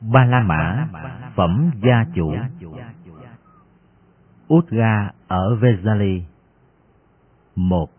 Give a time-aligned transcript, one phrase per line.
[0.00, 0.88] Ba La Mã,
[1.34, 2.34] phẩm gia chủ
[4.54, 6.22] Udga ở Vesali
[7.56, 7.90] một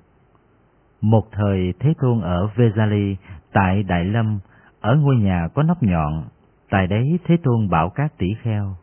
[1.02, 3.18] Một thời Thế Tôn ở Vesali,
[3.54, 4.40] tại Đại Lâm,
[4.80, 6.28] ở ngôi nhà có nóc nhọn,
[6.70, 8.76] tại đấy Thế Tôn bảo các tỷ kheo.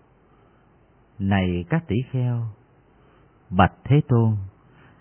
[1.19, 2.43] Này các tỷ kheo,
[3.51, 4.37] bạch Thế Tôn,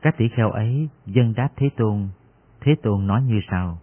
[0.02, 2.08] các tỷ kheo ấy dân đáp Thế Tôn,
[2.62, 3.78] Thế Tôn nói như sau.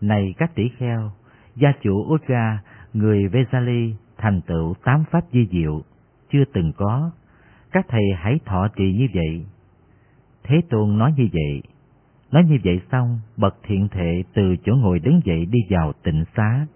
[0.00, 1.10] Này các tỷ kheo,
[1.56, 2.62] gia chủ Udga,
[2.94, 5.82] người Vesali thành tựu tám pháp di diệu,
[6.30, 7.10] chưa từng có.
[7.72, 9.46] Các thầy hãy thọ trì như vậy.
[10.44, 11.62] Thế Tôn nói như vậy.
[12.32, 16.24] Nói như vậy xong, bậc thiện thệ từ chỗ ngồi đứng dậy đi vào tịnh
[16.36, 16.66] xá.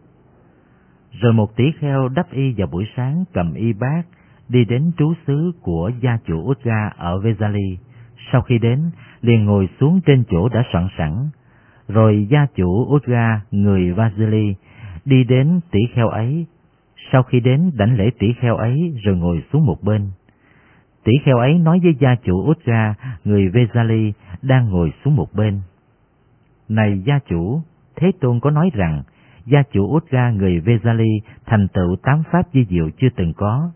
[1.13, 4.03] Rồi một tỷ kheo đắp y vào buổi sáng cầm y bát,
[4.49, 7.79] đi đến trú xứ của gia chủ Udga ở Vesali.
[8.33, 11.29] Sau khi đến, liền ngồi xuống trên chỗ đã soạn sẵn.
[11.89, 14.55] Rồi gia chủ Udga, người Vasili,
[15.05, 16.47] đi đến tỷ kheo ấy.
[17.13, 20.11] Sau khi đến đảnh lễ tỷ kheo ấy rồi ngồi xuống một bên.
[21.05, 25.61] Tỷ kheo ấy nói với gia chủ Udga, người Vesali, đang ngồi xuống một bên.
[26.69, 27.61] Này gia chủ,
[27.97, 29.03] Thế Tôn có nói rằng,
[29.47, 33.71] gia chủ Udga người Vesali thành tựu tám pháp di diệu chưa từng có.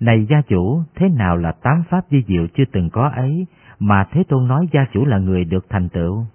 [0.00, 3.46] Này gia chủ, thế nào là tám pháp di diệu chưa từng có ấy,
[3.78, 6.26] mà Thế Tôn nói gia chủ là người được thành tựu?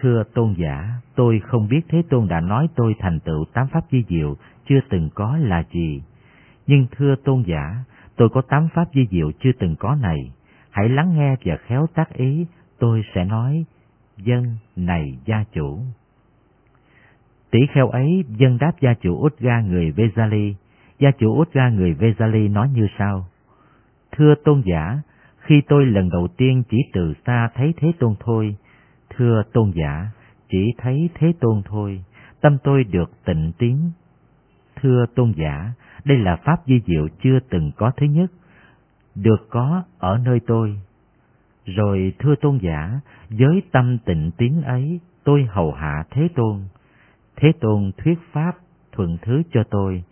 [0.00, 3.84] Thưa tôn giả, tôi không biết Thế Tôn đã nói tôi thành tựu tám pháp
[3.90, 4.36] di diệu
[4.68, 6.02] chưa từng có là gì.
[6.66, 7.84] Nhưng thưa tôn giả,
[8.16, 10.32] tôi có tám pháp di diệu chưa từng có này.
[10.70, 12.46] Hãy lắng nghe và khéo tác ý,
[12.78, 13.64] tôi sẽ nói,
[14.16, 15.80] dân này gia chủ.
[17.50, 20.54] Tỷ kheo ấy dân đáp gia chủ Udga người Vesali.
[20.98, 23.26] Gia chủ Udga người Vesali nói như sau.
[24.12, 24.98] Thưa tôn giả,
[25.38, 28.56] khi tôi lần đầu tiên chỉ từ xa thấy Thế Tôn thôi,
[29.16, 30.10] thưa tôn giả,
[30.48, 32.04] chỉ thấy Thế Tôn thôi,
[32.40, 33.90] tâm tôi được tịnh tiến.
[34.82, 35.72] Thưa tôn giả,
[36.04, 38.30] đây là pháp di diệu chưa từng có thứ nhất,
[39.14, 40.80] được có ở nơi tôi.
[41.64, 43.00] Rồi thưa tôn giả,
[43.30, 46.60] với tâm tịnh tiến ấy, tôi hầu hạ Thế Tôn.
[47.36, 48.52] Thế Tôn thuyết pháp
[48.92, 50.04] thuận thứ cho tôi,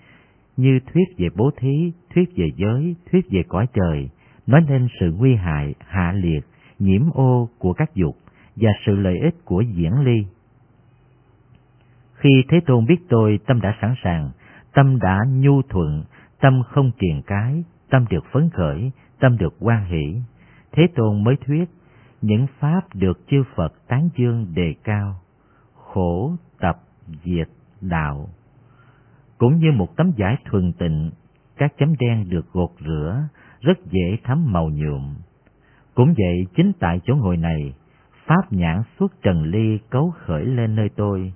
[0.56, 4.10] như thuyết về bố thí, thuyết về giới, thuyết về cõi trời,
[4.46, 6.40] nói lên sự nguy hại, hạ liệt,
[6.78, 8.16] nhiễm ô của các dục
[8.56, 10.26] và sự lợi ích của diễn ly.
[12.14, 14.30] Khi Thế Tôn biết tôi, tâm đã sẵn sàng,
[14.74, 16.04] tâm đã nhu thuận,
[16.40, 20.20] tâm không triền cái, tâm được phấn khởi, tâm được quan hỷ.
[20.72, 21.64] Thế Tôn mới thuyết,
[22.22, 25.20] những pháp được chư Phật tán dương đề cao,
[25.74, 26.76] khổ, tập,
[27.24, 27.48] diệt,
[27.80, 28.28] đạo.
[29.38, 31.10] Cũng như một tấm vải thuần tịnh,
[31.56, 33.28] các chấm đen được gột rửa,
[33.60, 35.14] rất dễ thấm màu nhuộm.
[35.94, 37.74] Cũng vậy, chính tại chỗ ngồi này,
[38.26, 41.32] pháp nhãn suốt trần ly cấu khởi lên nơi tôi.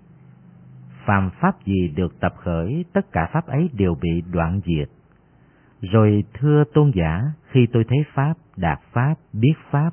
[1.04, 4.88] Phàm pháp gì được tập khởi, tất cả pháp ấy đều bị đoạn diệt.
[5.80, 9.90] Rồi thưa tôn giả, khi tôi thấy pháp, đạt pháp, biết pháp,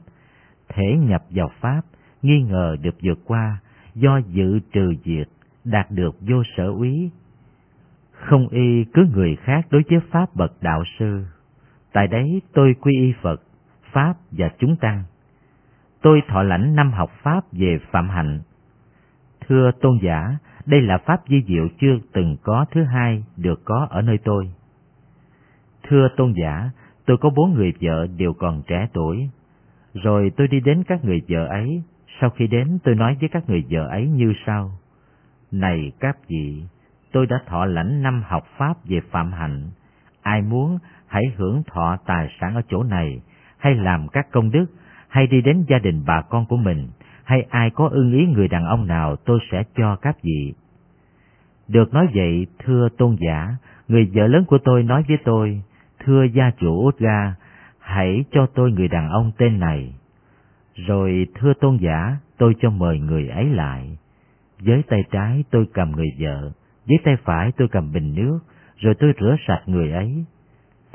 [0.70, 1.82] thể nhập vào pháp,
[2.22, 3.60] nghi ngờ được vượt qua,
[3.96, 5.28] do dự trừ diệt,
[5.64, 7.12] đạt được vô sở úy.
[8.12, 11.26] Không y cứ người khác đối với pháp bậc đạo sư.
[11.94, 13.42] Tại đấy tôi quy y Phật,
[13.92, 15.04] Pháp và chúng tăng.
[16.06, 18.40] Tôi thọ lãnh năm học Pháp về Phạm Hạnh.
[19.48, 23.88] Thưa tôn giả, đây là Pháp di diệu chưa từng có thứ hai được có
[23.90, 24.52] ở nơi tôi.
[25.84, 26.70] Thưa tôn giả,
[27.06, 29.30] tôi có bốn người vợ đều còn trẻ tuổi.
[29.94, 31.84] Rồi tôi đi đến các người vợ ấy,
[32.22, 34.72] sau khi đến tôi nói với các người vợ ấy như sau.
[35.52, 36.64] Này các vị,
[37.12, 39.70] tôi đã thọ lãnh năm học Pháp về Phạm Hạnh.
[40.22, 40.78] Ai muốn
[41.08, 43.22] hãy hưởng thọ tài sản ở chỗ này,
[43.58, 44.66] hay làm các công đức,
[45.16, 46.88] hay đi đến gia đình bà con của mình,
[47.24, 50.54] hay ai có ưng ý người đàn ông nào tôi sẽ cho các vị.
[51.68, 53.56] Được nói vậy, thưa tôn giả,
[53.88, 55.62] người vợ lớn của tôi nói với tôi,
[56.00, 57.36] thưa gia chủ Udga,
[57.80, 59.94] hãy cho tôi người đàn ông tên này.
[60.76, 63.98] Rồi thưa tôn giả, tôi cho mời người ấy lại.
[64.60, 66.52] Với tay trái tôi cầm người vợ,
[66.88, 68.40] với tay phải tôi cầm bình nước,
[68.78, 70.26] rồi tôi rửa sạch người ấy.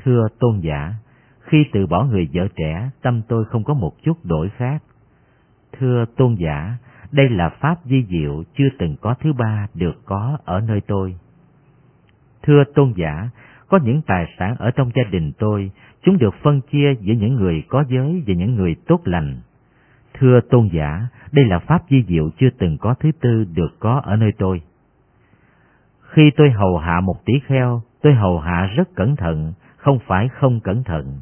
[0.05, 0.95] Thưa tôn giả,
[1.51, 4.83] khi từ bỏ người vợ trẻ, tâm tôi không có một chút đổi khác.
[5.79, 6.77] Thưa tôn giả,
[7.13, 11.15] đây là pháp di diệu chưa từng có thứ ba được có ở nơi tôi.
[12.43, 13.31] Thưa tôn giả,
[13.69, 15.71] có những tài sản ở trong gia đình tôi,
[16.03, 19.41] chúng được phân chia giữa những người có giới và những người tốt lành.
[20.15, 24.01] Thưa tôn giả, đây là pháp di diệu chưa từng có thứ tư được có
[24.05, 24.63] ở nơi tôi.
[26.01, 30.29] Khi tôi hầu hạ một tỷ kheo, tôi hầu hạ rất cẩn thận, không phải
[30.29, 31.21] không cẩn thận.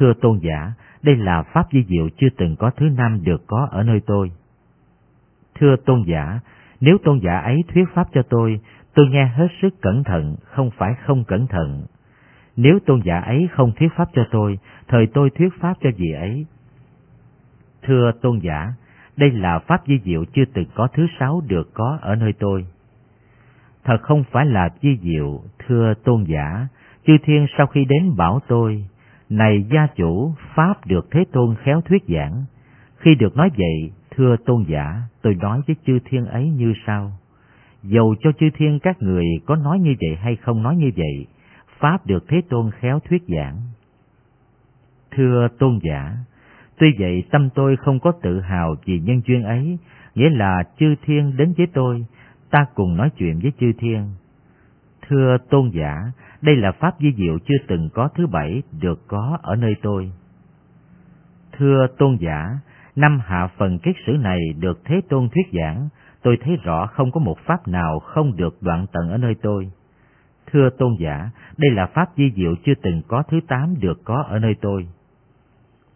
[0.00, 3.68] Thưa tôn giả, đây là pháp di diệu chưa từng có thứ năm được có
[3.70, 4.30] ở nơi tôi.
[5.54, 6.40] Thưa tôn giả,
[6.80, 8.60] nếu tôn giả ấy thuyết pháp cho tôi,
[8.94, 11.84] tôi nghe hết sức cẩn thận, không phải không cẩn thận.
[12.56, 14.58] Nếu tôn giả ấy không thuyết pháp cho tôi,
[14.88, 16.46] thời tôi thuyết pháp cho vị ấy.
[17.82, 18.72] Thưa tôn giả,
[19.16, 22.66] đây là pháp di diệu chưa từng có thứ sáu được có ở nơi tôi.
[23.84, 26.66] Thật không phải là di diệu, thưa tôn giả,
[27.06, 28.84] chư thiên sau khi đến bảo tôi,
[29.30, 32.44] này gia chủ, pháp được Thế Tôn khéo thuyết giảng.
[32.96, 37.12] Khi được nói vậy, thưa tôn giả, tôi nói với chư thiên ấy như sau.
[37.82, 41.26] Dầu cho chư thiên các người có nói như vậy hay không nói như vậy,
[41.78, 43.56] Pháp được Thế Tôn khéo thuyết giảng.
[45.10, 46.16] Thưa tôn giả,
[46.78, 49.78] tuy vậy tâm tôi không có tự hào vì nhân duyên ấy,
[50.14, 52.06] nghĩa là chư thiên đến với tôi,
[52.50, 54.08] ta cùng nói chuyện với chư thiên.
[55.08, 56.12] Thưa tôn giả,
[56.42, 60.12] đây là pháp di diệu chưa từng có thứ bảy được có ở nơi tôi.
[61.52, 62.58] Thưa tôn giả,
[62.96, 65.88] năm hạ phần kiết sử này được Thế Tôn thuyết giảng,
[66.22, 69.70] tôi thấy rõ không có một pháp nào không được đoạn tận ở nơi tôi.
[70.52, 74.24] Thưa tôn giả, đây là pháp di diệu chưa từng có thứ tám được có
[74.28, 74.88] ở nơi tôi.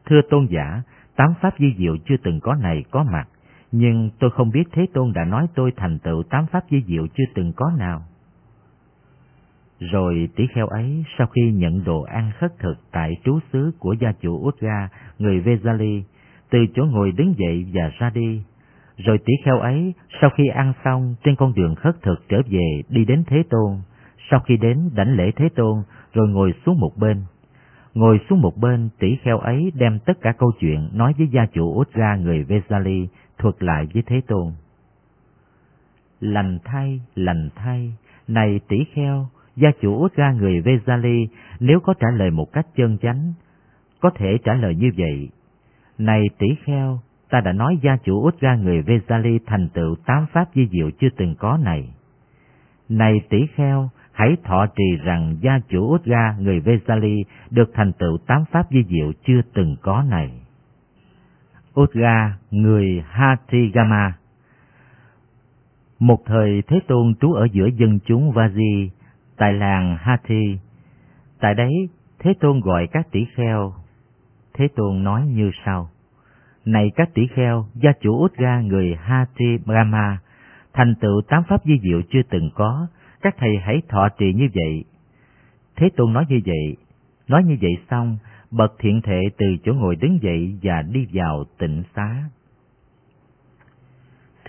[0.06, 0.82] Thưa tôn giả,
[1.16, 3.28] tám pháp di diệu chưa từng có này có mặt,
[3.72, 7.06] nhưng tôi không biết Thế Tôn đã nói tôi thành tựu tám pháp di diệu
[7.14, 8.02] chưa từng có nào.
[9.80, 13.92] Rồi tỷ kheo ấy sau khi nhận đồ ăn khất thực tại trú xứ của
[14.00, 14.88] gia chủ Udga,
[15.18, 16.02] người Vezali,
[16.50, 18.42] từ chỗ ngồi đứng dậy và ra đi.
[18.96, 22.82] Rồi tỷ kheo ấy sau khi ăn xong trên con đường khất thực trở về
[22.88, 23.78] đi đến Thế Tôn,
[24.30, 25.82] sau khi đến đảnh lễ Thế Tôn
[26.12, 27.22] rồi ngồi xuống một bên.
[27.94, 31.46] Ngồi xuống một bên, tỷ kheo ấy đem tất cả câu chuyện nói với gia
[31.46, 33.06] chủ Udga người Vezali
[33.38, 34.52] thuật lại với Thế Tôn.
[36.20, 37.92] Lành thay, lành thay,
[38.28, 41.26] này tỷ kheo, Gia chủ út ra người Vezali
[41.60, 43.32] nếu có trả lời một cách chân chánh,
[44.00, 45.28] có thể trả lời như vậy.
[45.98, 50.26] Này tỷ kheo, ta đã nói gia chủ út ra người Vezali thành tựu tám
[50.32, 51.94] pháp di diệu chưa từng có này.
[52.88, 57.92] Này tỷ kheo, hãy thọ trì rằng gia chủ út ra người Vezali được thành
[57.92, 60.30] tựu tám pháp di diệu chưa từng có này.
[61.74, 64.12] Út ra người Hatigama
[65.98, 68.88] Một thời Thế Tôn trú ở giữa dân chúng Vaji,
[69.36, 70.58] tại làng Hathi.
[71.40, 71.88] Tại đấy,
[72.18, 73.72] Thế Tôn gọi các tỷ kheo.
[74.54, 75.90] Thế Tôn nói như sau.
[76.64, 80.18] Này các tỷ kheo, gia chủ út ra người Hathi Brahma,
[80.72, 82.86] thành tựu tám pháp di diệu chưa từng có,
[83.22, 84.84] các thầy hãy thọ trì như vậy.
[85.76, 86.76] Thế Tôn nói như vậy,
[87.28, 88.18] nói như vậy xong,
[88.50, 92.24] bậc thiện thệ từ chỗ ngồi đứng dậy và đi vào tịnh xá.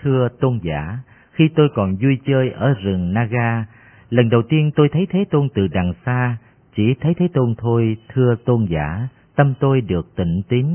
[0.02, 0.98] Thưa tôn giả,
[1.32, 3.64] khi tôi còn vui chơi ở rừng Naga,
[4.10, 6.36] Lần đầu tiên tôi thấy Thế Tôn từ đằng xa,
[6.76, 10.66] chỉ thấy Thế Tôn thôi, thưa tôn giả, tâm tôi được tịnh tín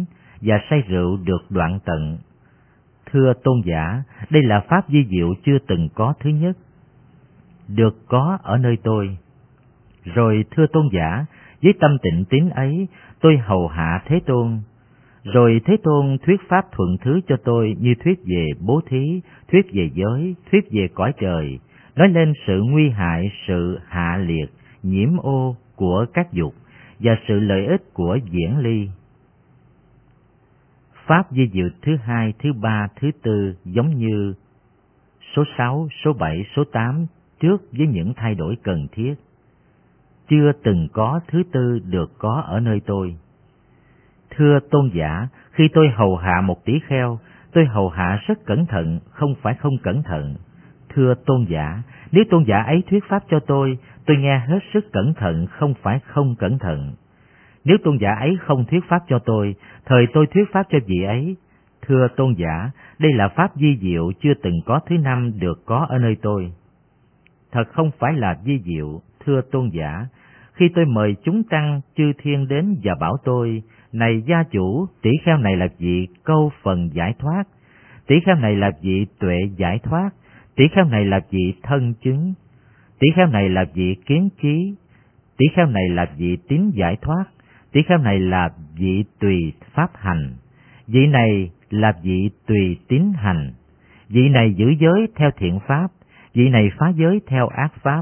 [0.41, 2.17] và say rượu được đoạn tận.
[3.11, 6.57] Thưa tôn giả, đây là pháp di diệu chưa từng có thứ nhất,
[7.67, 9.17] được có ở nơi tôi.
[10.05, 11.25] Rồi thưa tôn giả,
[11.63, 12.87] với tâm tịnh tín ấy,
[13.21, 14.59] tôi hầu hạ Thế Tôn.
[15.23, 19.65] Rồi Thế Tôn thuyết pháp thuận thứ cho tôi như thuyết về bố thí, thuyết
[19.73, 21.59] về giới, thuyết về cõi trời,
[21.95, 24.45] nói lên sự nguy hại, sự hạ liệt,
[24.83, 26.53] nhiễm ô của các dục
[26.99, 28.89] và sự lợi ích của diễn ly.
[31.05, 34.33] Pháp di diệu thứ hai, thứ ba, thứ tư giống như
[35.35, 37.05] số sáu, số bảy, số tám
[37.39, 39.15] trước với những thay đổi cần thiết.
[40.29, 43.15] Chưa từng có thứ tư được có ở nơi tôi.
[44.29, 47.19] Thưa tôn giả, khi tôi hầu hạ một tí kheo,
[47.53, 50.35] tôi hầu hạ rất cẩn thận, không phải không cẩn thận,
[50.93, 51.81] Thưa tôn giả,
[52.11, 55.73] nếu tôn giả ấy thuyết pháp cho tôi, tôi nghe hết sức cẩn thận, không
[55.81, 56.93] phải không cẩn thận.
[57.63, 59.55] Nếu tôn giả ấy không thuyết pháp cho tôi,
[59.85, 61.35] thời tôi thuyết pháp cho vị ấy.
[61.87, 65.85] Thưa tôn giả, đây là pháp di diệu chưa từng có thứ năm được có
[65.89, 66.53] ở nơi tôi.
[67.51, 70.05] Thật không phải là di diệu, thưa tôn giả,
[70.53, 75.09] khi tôi mời chúng tăng chư thiên đến và bảo tôi, này gia chủ, tỷ
[75.25, 77.43] kheo này là vị câu phần giải thoát,
[78.07, 80.09] tỷ kheo này là vị tuệ giải thoát,
[80.55, 82.33] tỷ kheo này là vị thân chứng,
[82.99, 84.75] tỷ kheo này là vị kiến trí,
[85.37, 87.25] tỷ kheo này là vị tín giải thoát,
[87.71, 90.33] tỷ kheo này là vị tùy pháp hành,
[90.87, 93.51] vị này là vị tùy tín hành,
[94.09, 95.87] vị này giữ giới theo thiện pháp,
[96.33, 98.01] vị này phá giới theo ác pháp.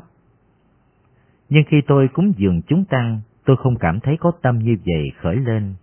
[1.49, 5.11] Nhưng khi tôi cúng dường chúng tăng, tôi không cảm thấy có tâm như vậy
[5.21, 5.73] khởi lên,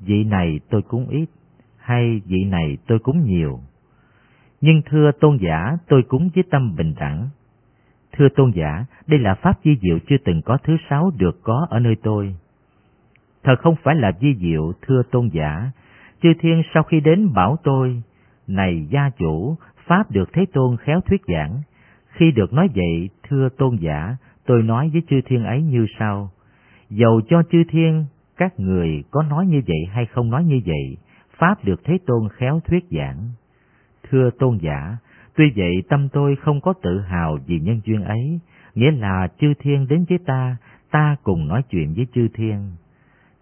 [0.00, 1.26] vị này tôi cúng ít,
[1.78, 3.60] hay vị này tôi cúng nhiều?
[4.62, 7.28] Nhưng thưa tôn giả, tôi cúng với tâm bình đẳng.
[8.12, 11.66] Thưa tôn giả, đây là pháp di diệu chưa từng có thứ sáu được có
[11.70, 12.36] ở nơi tôi.
[13.42, 15.70] Thật không phải là di diệu, thưa tôn giả,
[16.22, 18.02] chư thiên sau khi đến bảo tôi,
[18.46, 21.62] này gia chủ, pháp được Thế Tôn khéo thuyết giảng,
[22.06, 24.16] Khi được nói vậy, thưa tôn giả,
[24.46, 26.30] tôi nói với chư thiên ấy như sau.
[26.90, 28.04] Dầu cho chư thiên,
[28.36, 30.96] các người có nói như vậy hay không nói như vậy,
[31.38, 33.30] Pháp được Thế Tôn khéo thuyết giảng.
[34.12, 34.96] Thưa tôn giả,
[35.36, 38.40] tuy vậy tâm tôi không có tự hào vì nhân duyên ấy,
[38.74, 40.56] nghĩa là chư thiên đến với ta,
[40.90, 42.72] ta cùng nói chuyện với chư thiên.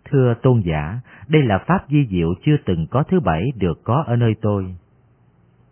[0.04, 4.04] Thưa tôn giả, đây là pháp di diệu chưa từng có thứ bảy được có
[4.06, 4.76] ở nơi tôi.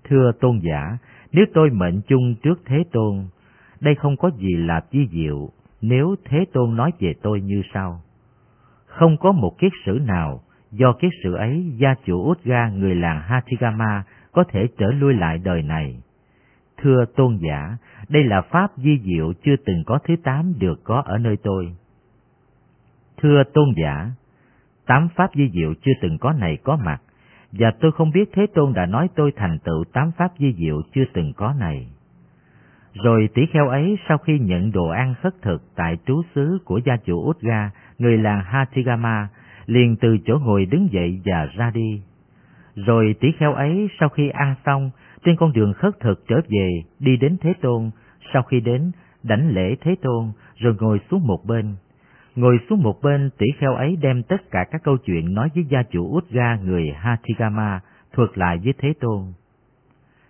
[0.04, 0.98] Thưa tôn giả,
[1.32, 3.26] nếu tôi mệnh chung trước Thế Tôn,
[3.80, 5.48] đây không có gì là di diệu
[5.80, 8.00] nếu Thế Tôn nói về tôi như sau.
[8.86, 10.40] Không có một kiết sử nào
[10.70, 14.04] do kiết sử ấy gia chủ út ga người làng Hathigama
[14.38, 16.02] có thể trở lui lại đời này.
[16.76, 17.76] Thưa tôn giả,
[18.08, 21.76] đây là pháp di diệu chưa từng có thứ tám được có ở nơi tôi.
[23.16, 24.10] Thưa tôn giả,
[24.86, 27.02] tám pháp di diệu chưa từng có này có mặt,
[27.52, 30.82] và tôi không biết Thế Tôn đã nói tôi thành tựu tám pháp di diệu
[30.94, 31.86] chưa từng có này.
[32.94, 36.80] Rồi tỷ kheo ấy sau khi nhận đồ ăn khất thực tại trú xứ của
[36.84, 39.28] gia chủ Utga, người làng Hatigama
[39.66, 42.02] liền từ chỗ ngồi đứng dậy và ra đi.
[42.86, 44.90] Rồi tỷ kheo ấy sau khi ăn xong,
[45.24, 47.90] trên con đường khất thực trở về, đi đến Thế Tôn,
[48.32, 48.90] sau khi đến,
[49.22, 51.76] đảnh lễ Thế Tôn, rồi ngồi xuống một bên.
[52.36, 55.64] Ngồi xuống một bên, tỷ kheo ấy đem tất cả các câu chuyện nói với
[55.70, 57.80] gia chủ út ga người Hathigama,
[58.12, 59.24] thuật lại với Thế Tôn.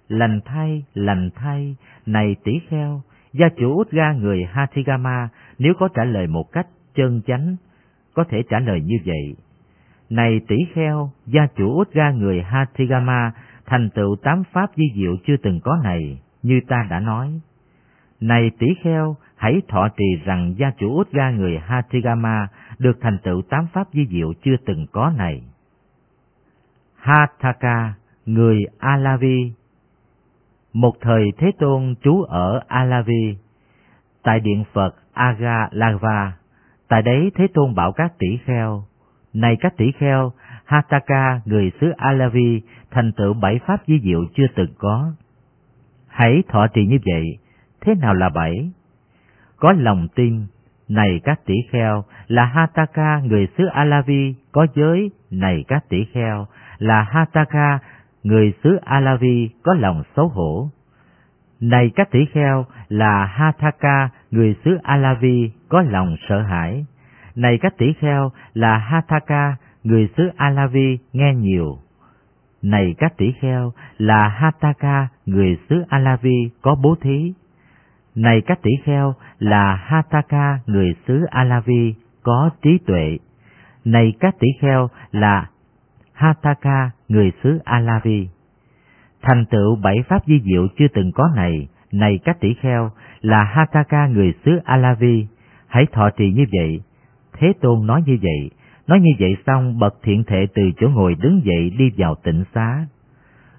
[0.08, 1.76] Lành thay, lành thay,
[2.06, 3.02] này tỷ kheo,
[3.32, 5.28] gia chủ út ga người Hathigama
[5.58, 7.56] nếu có trả lời một cách chân chánh,
[8.14, 9.36] có thể trả lời như vậy.
[10.10, 13.32] Này tỷ kheo, gia chủ út ga người Hathigama
[13.66, 17.40] thành tựu tám pháp di diệu chưa từng có này, như ta đã nói.
[18.20, 22.48] Này tỷ kheo, hãy thọ trì rằng gia chủ út ga người Hathigama
[22.78, 25.42] được thành tựu tám pháp di diệu chưa từng có này.
[26.96, 27.94] Hathaka,
[28.26, 29.52] người Alavi
[30.72, 33.36] Một thời Thế Tôn trú ở Alavi,
[34.22, 36.32] tại điện Phật Agalava,
[36.88, 38.84] tại đấy Thế Tôn bảo các tỷ kheo,
[39.34, 40.32] này các tỷ kheo,
[40.64, 45.12] Hataka, người xứ Alavi, thành tựu bảy pháp di diệu chưa từng có.
[46.08, 47.38] Hãy thọ trì như vậy,
[47.80, 48.70] thế nào là bảy?
[49.56, 50.46] Có lòng tin,
[50.88, 56.46] này các tỷ kheo, là Hataka, người xứ Alavi, có giới, này các tỷ kheo,
[56.78, 57.78] là Hataka,
[58.22, 60.70] người xứ Alavi, có lòng xấu hổ.
[61.60, 66.86] Này các tỷ kheo, là Hataka, người xứ Alavi, có lòng sợ hãi.
[67.38, 71.78] Này các tỷ kheo, là Hataka, người xứ Alavi nghe nhiều.
[72.62, 77.32] Này các tỷ kheo, là Hataka, người xứ Alavi có bố thí.
[78.14, 83.18] Này các tỷ kheo, là Hataka, người xứ Alavi có trí tuệ.
[83.84, 85.46] Này các tỷ kheo, là
[86.12, 88.28] Hataka, người xứ Alavi.
[89.22, 92.90] Thành tựu bảy pháp di diệu chưa từng có này, này các tỷ kheo,
[93.20, 95.26] là Hataka người xứ Alavi,
[95.66, 96.80] hãy thọ trì như vậy.
[97.38, 98.50] Thế Tôn nói như vậy,
[98.88, 102.44] Nói như vậy xong, bậc thiện thệ từ chỗ ngồi đứng dậy đi vào tịnh
[102.54, 102.86] xá.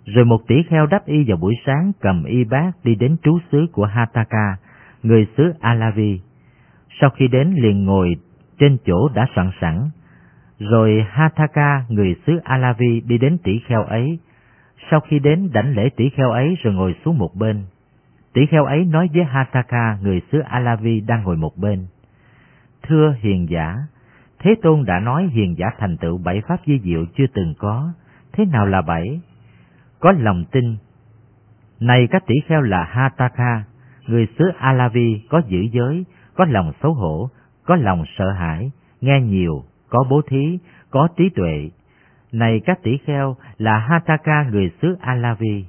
[0.06, 3.40] Rồi một tỷ kheo đắp y vào buổi sáng cầm y bát đi đến trú
[3.52, 4.58] xứ của Hataka,
[5.04, 6.20] người xứ Alavi.
[7.02, 8.16] Sau khi đến liền ngồi
[8.60, 9.90] trên chỗ đã soạn sẵn.
[10.60, 14.20] Rồi Hataka, người xứ Alavi đi đến tỷ kheo ấy.
[14.92, 17.64] Sau khi đến đảnh lễ tỷ kheo ấy rồi ngồi xuống một bên.
[18.34, 21.86] Tỷ kheo ấy nói với Hataka, người xứ Alavi đang ngồi một bên.
[22.90, 23.78] Thưa hiền giả,
[24.40, 27.94] Thế Tôn đã nói hiền giả thành tựu bảy pháp di diệu chưa từng có,
[28.34, 29.22] thế nào là bảy?
[30.00, 30.76] Có lòng tin.
[31.80, 33.64] Này các tỷ kheo là Hataka,
[34.08, 36.06] người xứ Alavi có giữ giới,
[36.36, 37.30] có lòng xấu hổ,
[37.66, 41.70] có lòng sợ hãi, nghe nhiều, có bố thí, có trí tuệ.
[42.32, 45.66] Này các tỷ kheo là Hataka người xứ Alavi.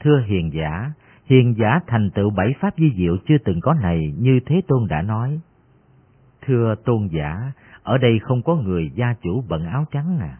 [0.00, 0.92] Thưa hiền giả,
[1.26, 4.86] hiền giả thành tựu bảy pháp di diệu chưa từng có này như Thế Tôn
[4.88, 5.40] đã nói.
[6.46, 10.38] Thưa tôn giả, ở đây không có người gia chủ bận áo trắng à.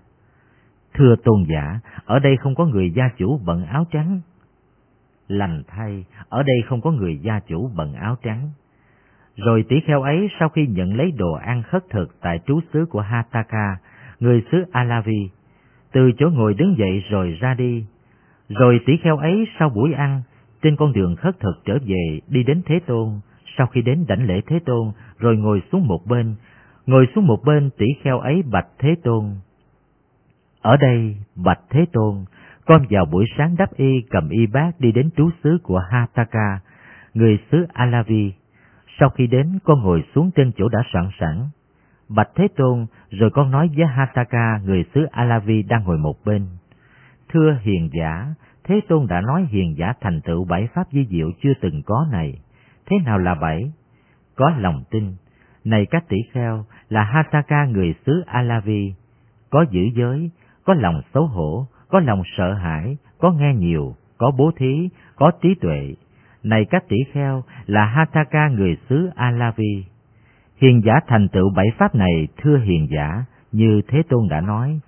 [0.94, 4.20] Thưa tôn giả, ở đây không có người gia chủ bận áo trắng.
[5.28, 8.50] Lành thay, ở đây không có người gia chủ bận áo trắng.
[9.37, 12.87] Rồi tỷ kheo ấy sau khi nhận lấy đồ ăn khất thực tại trú xứ
[12.90, 13.76] của Hataka,
[14.20, 15.30] người xứ Alavi,
[15.92, 17.87] từ chỗ ngồi đứng dậy rồi ra đi.
[18.49, 20.23] Rồi tỷ kheo ấy sau buổi ăn,
[20.62, 23.08] trên con đường khất thực trở về đi đến Thế Tôn,
[23.58, 26.34] sau khi đến đảnh lễ Thế Tôn, rồi ngồi xuống một bên,
[26.87, 29.25] ngồi xuống một bên tỷ kheo ấy bạch Thế Tôn.
[30.62, 32.25] Ở đây, bạch Thế Tôn,
[32.66, 36.61] con vào buổi sáng đắp y cầm y bát đi đến trú xứ của Hataka,
[37.14, 38.32] người xứ Alavi.
[38.99, 41.49] Sau khi đến, con ngồi xuống trên chỗ đã sẵn sẵn.
[42.08, 46.46] Bạch Thế Tôn, rồi con nói với Hataka, người xứ Alavi đang ngồi một bên.
[47.28, 48.34] Thưa hiền giả,
[48.64, 52.06] Thế Tôn đã nói hiền giả thành tựu bảy pháp di diệu chưa từng có
[52.12, 52.38] này.
[52.87, 53.73] Thế nào là bảy?
[54.37, 55.12] Có lòng tin.
[55.64, 58.95] Này các tỷ kheo, là Hasaka người xứ Alavi.
[59.50, 60.31] Có giữ giới,
[60.64, 65.31] có lòng xấu hổ, có lòng sợ hãi, có nghe nhiều, có bố thí, có
[65.43, 65.95] trí tuệ.
[66.43, 69.85] Này các tỷ kheo, là Hataka người xứ Alavi.
[70.57, 74.81] Hiền giả thành tựu bảy pháp này thưa hiền giả, như Thế Tôn đã nói.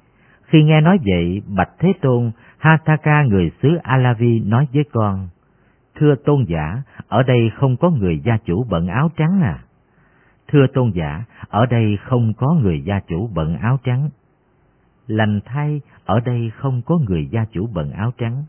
[0.45, 5.29] Khi nghe nói vậy, Bạch Thế Tôn, Hataka người xứ Alavi nói với con,
[5.97, 9.59] Thưa Tôn giả, ở đây không có người gia chủ bận áo trắng à?
[10.49, 14.11] Thưa Tôn giả, ở đây không có người gia chủ bận áo trắng.
[15.07, 18.45] Lành thay, ở đây không có người gia chủ bận áo trắng.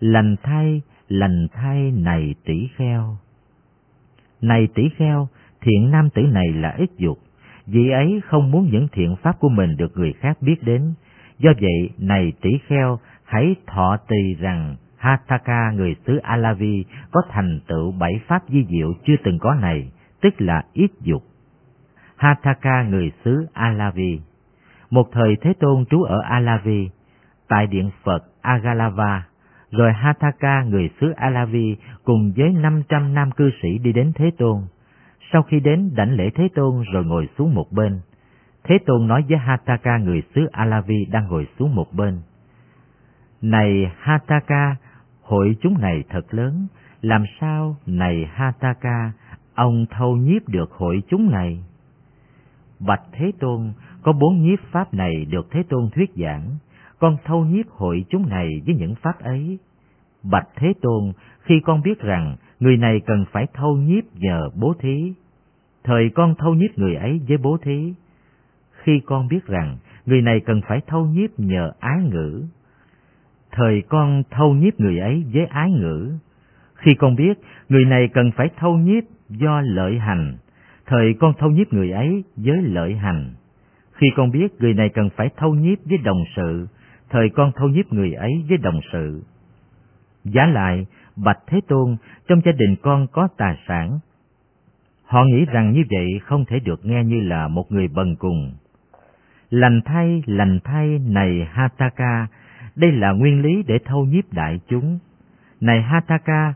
[0.00, 3.16] Lành thay, lành thay này tỷ kheo.
[4.40, 5.28] Này tỷ kheo,
[5.60, 7.18] thiện nam tử này là ít dục,
[7.66, 10.94] vị ấy không muốn những thiện pháp của mình được người khác biết đến.
[11.38, 17.60] Do vậy, này tỷ kheo, hãy thọ tỳ rằng Hataka người xứ Alavi có thành
[17.66, 21.22] tựu bảy pháp di diệu chưa từng có này, tức là ít dục.
[22.16, 24.20] Hataka người xứ Alavi
[24.90, 26.90] Một thời Thế Tôn trú ở Alavi,
[27.48, 29.26] tại điện Phật Agalava,
[29.70, 34.62] rồi Hataka người xứ Alavi cùng với 500 nam cư sĩ đi đến Thế Tôn.
[35.32, 38.00] Sau khi đến đảnh lễ Thế Tôn rồi ngồi xuống một bên,
[38.64, 42.18] Thế Tôn nói với Hataka người xứ Alavi đang ngồi xuống một bên.
[43.42, 44.76] Này Hataka,
[45.24, 46.66] hội chúng này thật lớn,
[47.02, 49.12] làm sao này Hataka,
[49.54, 51.64] ông thâu nhiếp được hội chúng này?
[52.80, 56.56] Bạch Thế Tôn, có bốn nhiếp pháp này được Thế Tôn thuyết giảng,
[56.98, 59.58] con thâu nhiếp hội chúng này với những pháp ấy.
[60.22, 64.74] Bạch Thế Tôn, khi con biết rằng người này cần phải thâu nhiếp nhờ bố
[64.78, 65.14] thí,
[65.84, 67.94] thời con thâu nhiếp người ấy với bố thí.
[68.72, 69.76] Khi con biết rằng
[70.06, 72.44] người này cần phải thâu nhiếp nhờ ái ngữ,
[73.54, 76.12] thời con thâu nhiếp người ấy với ái ngữ.
[76.74, 80.36] Khi con biết người này cần phải thâu nhiếp do lợi hành,
[80.86, 83.34] thời con thâu nhiếp người ấy với lợi hành.
[83.92, 86.66] Khi con biết người này cần phải thâu nhiếp với đồng sự,
[87.10, 89.22] thời con thâu nhiếp người ấy với đồng sự.
[90.24, 90.86] Giá lại,
[91.16, 91.96] Bạch Thế Tôn,
[92.28, 93.98] trong gia đình con có tài sản.
[95.04, 98.52] Họ nghĩ rằng như vậy không thể được nghe như là một người bần cùng.
[99.50, 102.26] Lành thay, lành thay này Hataka,
[102.76, 104.98] đây là nguyên lý để thâu nhiếp đại chúng.
[105.60, 106.54] Này Hataka,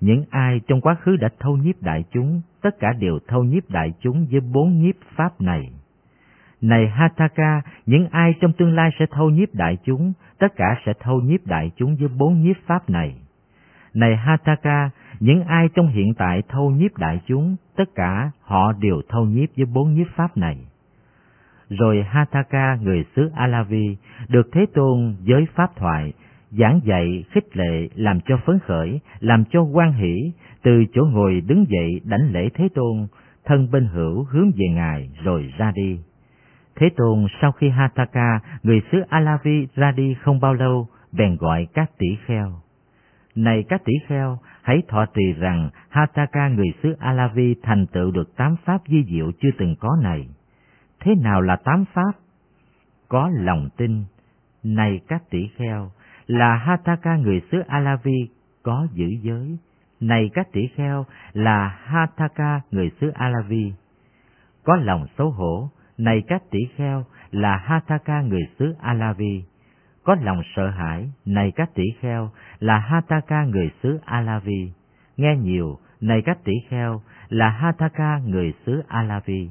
[0.00, 3.70] những ai trong quá khứ đã thâu nhiếp đại chúng, tất cả đều thâu nhiếp
[3.70, 5.70] đại chúng với bốn nhiếp pháp này.
[6.60, 10.92] Này Hataka, những ai trong tương lai sẽ thâu nhiếp đại chúng, tất cả sẽ
[11.00, 13.14] thâu nhiếp đại chúng với bốn nhiếp pháp này.
[13.94, 19.02] Này Hataka, những ai trong hiện tại thâu nhiếp đại chúng, tất cả họ đều
[19.08, 20.58] thâu nhiếp với bốn nhiếp pháp này.
[21.78, 23.96] Rồi Hataka người xứ Alavi
[24.28, 26.12] được Thế Tôn giới pháp thoại,
[26.50, 30.32] giảng dạy khích lệ làm cho phấn khởi, làm cho quan hỷ,
[30.62, 33.06] từ chỗ ngồi đứng dậy đảnh lễ Thế Tôn,
[33.44, 35.98] thân bên hữu hướng về Ngài rồi ra đi.
[36.76, 41.66] Thế Tôn sau khi Hataka, người xứ Alavi ra đi không bao lâu, bèn gọi
[41.74, 42.52] các tỷ kheo.
[43.34, 48.36] Này các tỷ kheo, hãy thọ trì rằng Hataka người xứ Alavi thành tựu được
[48.36, 50.28] tám pháp di diệu chưa từng có này.
[51.04, 52.12] Thế nào là tám pháp?
[53.08, 54.04] Có lòng tin.
[54.62, 55.90] Này các tỷ kheo,
[56.26, 58.28] là Hataka người xứ Alavi
[58.62, 59.58] có giữ giới.
[60.00, 63.72] Này các tỷ kheo, là Hataka người xứ Alavi.
[64.64, 69.44] Có lòng xấu hổ, này các tỷ kheo, là Hataka người xứ Alavi.
[70.04, 74.72] Có lòng sợ hãi, này các tỷ kheo, là Hataka người xứ Alavi.
[75.16, 79.50] Nghe nhiều, này các tỷ kheo, là Hataka người xứ Alavi.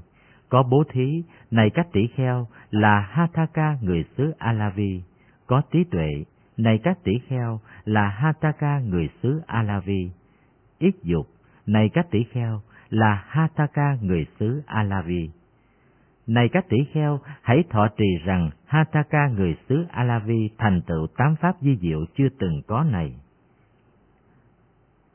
[0.53, 5.03] Có bố thí, này các tỷ kheo, là Hataka người xứ Alavi.
[5.47, 6.09] Có trí tuệ,
[6.57, 10.11] này các tỷ kheo, là Hataka người xứ Alavi.
[10.79, 11.27] Ít dục,
[11.65, 15.29] này các tỷ kheo, là Hataka người xứ Alavi.
[16.27, 21.35] Này các tỷ kheo, hãy thọ trì rằng Hataka người xứ Alavi thành tựu tám
[21.35, 23.13] pháp di diệu chưa từng có này.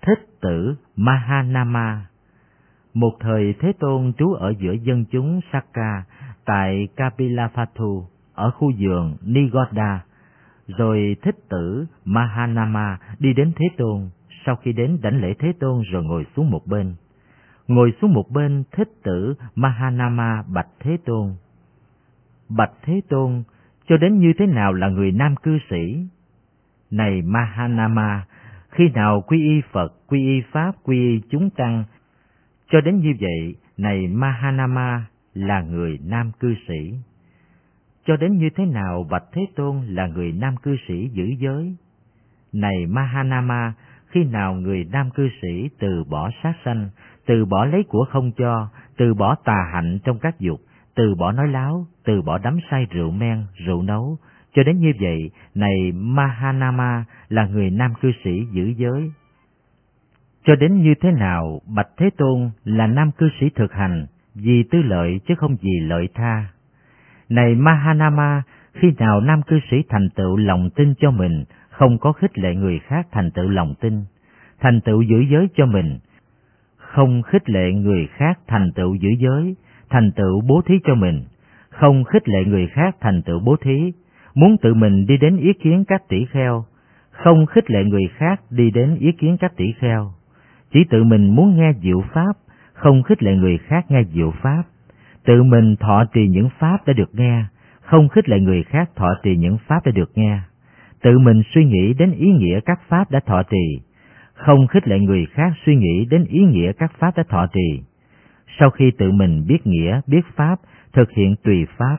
[0.03, 2.07] Thích tử Mahanama
[2.95, 6.05] một thời Thế Tôn trú ở giữa dân chúng Sakka
[6.45, 10.05] tại Kapilapathu ở khu vườn Nigoda,
[10.67, 14.09] rồi thích tử Mahanama đi đến Thế Tôn,
[14.47, 16.95] sau khi đến đảnh lễ Thế Tôn rồi ngồi xuống một bên
[17.69, 21.35] ngồi xuống một bên thích tử Mahanama Bạch Thế Tôn.
[22.49, 23.43] Bạch Thế Tôn,
[23.89, 26.07] cho đến như thế nào là người nam cư sĩ?
[26.91, 28.25] Này Mahanama,
[28.71, 31.85] khi nào quy y Phật, quy y Pháp, quy y chúng tăng,
[32.71, 35.05] cho đến như vậy, này Mahanama
[35.35, 36.95] là người nam cư sĩ.
[38.07, 41.77] Cho đến như thế nào Bạch Thế Tôn là người nam cư sĩ giữ giới?
[42.53, 43.73] Này Mahanama,
[44.07, 46.89] khi nào người nam cư sĩ từ bỏ sát sanh,
[47.27, 50.61] từ bỏ lấy của không cho, từ bỏ tà hạnh trong các dục,
[50.95, 54.19] từ bỏ nói láo, từ bỏ đắm say rượu men, rượu nấu,
[54.55, 59.11] cho đến như vậy, này Mahanama là người nam cư sĩ giữ giới.
[60.45, 64.63] Cho đến như thế nào, Bạch Thế Tôn là nam cư sĩ thực hành, vì
[64.71, 66.47] tư lợi chứ không vì lợi tha.
[67.29, 72.13] Này Mahanama, khi nào nam cư sĩ thành tựu lòng tin cho mình, không có
[72.13, 74.05] khích lệ người khác thành tựu lòng tin,
[74.61, 75.99] thành tựu giữ giới cho mình,
[76.77, 79.57] không khích lệ người khác thành tựu giữ giới,
[79.91, 81.25] thành tựu bố thí cho mình,
[81.71, 83.93] không khích lệ người khác thành tựu bố thí,
[84.35, 86.65] muốn tự mình đi đến ý kiến các tỷ kheo,
[87.11, 90.13] không khích lệ người khác đi đến ý kiến các tỷ kheo,
[90.73, 92.33] chỉ tự mình muốn nghe diệu pháp,
[92.73, 94.63] không khích lệ người khác nghe diệu pháp,
[95.25, 97.45] tự mình thọ trì những pháp đã được nghe,
[97.81, 100.39] không khích lệ người khác thọ trì những pháp đã được nghe,
[101.03, 103.81] tự mình suy nghĩ đến ý nghĩa các pháp đã thọ trì,
[104.35, 107.83] không khích lệ người khác suy nghĩ đến ý nghĩa các pháp đã thọ trì.
[108.59, 110.57] Sau khi tự mình biết nghĩa, biết pháp,
[110.93, 111.97] thực hiện tùy pháp,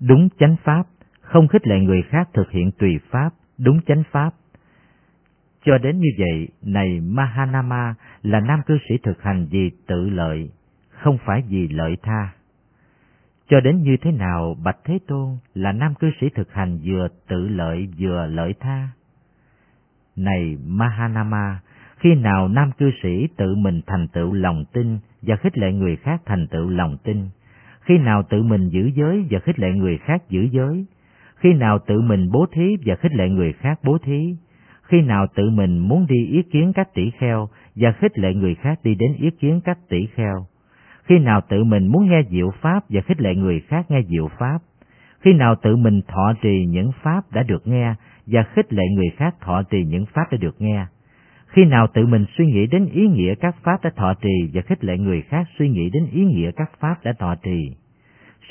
[0.00, 0.82] đúng chánh pháp,
[1.20, 4.30] không khích lệ người khác thực hiện tùy pháp, đúng chánh pháp.
[5.64, 10.50] Cho đến như vậy, này Mahanama là nam cư sĩ thực hành vì tự lợi,
[10.90, 12.32] không phải vì lợi tha.
[13.48, 17.08] Cho đến như thế nào Bạch Thế Tôn là nam cư sĩ thực hành vừa
[17.28, 18.88] tự lợi vừa lợi tha?
[20.16, 21.60] Này Mahanama,
[21.96, 25.96] khi nào nam cư sĩ tự mình thành tựu lòng tin và khích lệ người
[25.96, 27.28] khác thành tựu lòng tin?
[27.80, 30.86] Khi nào tự mình giữ giới và khích lệ người khác giữ giới?
[31.36, 34.36] Khi nào tự mình bố thí và khích lệ người khác bố thí?
[34.88, 38.54] Khi nào tự mình muốn đi ý kiến các tỷ kheo và khích lệ người
[38.54, 40.46] khác đi đến ý kiến các tỷ kheo?
[41.04, 44.28] Khi nào tự mình muốn nghe diệu pháp và khích lệ người khác nghe diệu
[44.38, 44.58] pháp?
[45.20, 47.94] Khi nào tự mình thọ trì những pháp đã được nghe
[48.26, 50.86] và khích lệ người khác thọ trì những pháp đã được nghe?
[51.46, 54.62] Khi nào tự mình suy nghĩ đến ý nghĩa các pháp đã thọ trì và
[54.62, 57.70] khích lệ người khác suy nghĩ đến ý nghĩa các pháp đã thọ trì?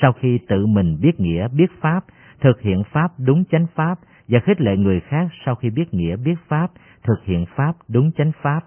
[0.00, 2.00] Sau khi tự mình biết nghĩa, biết pháp,
[2.40, 6.16] thực hiện pháp đúng chánh pháp và khích lệ người khác sau khi biết nghĩa,
[6.16, 6.70] biết pháp,
[7.02, 8.60] thực hiện pháp đúng chánh pháp.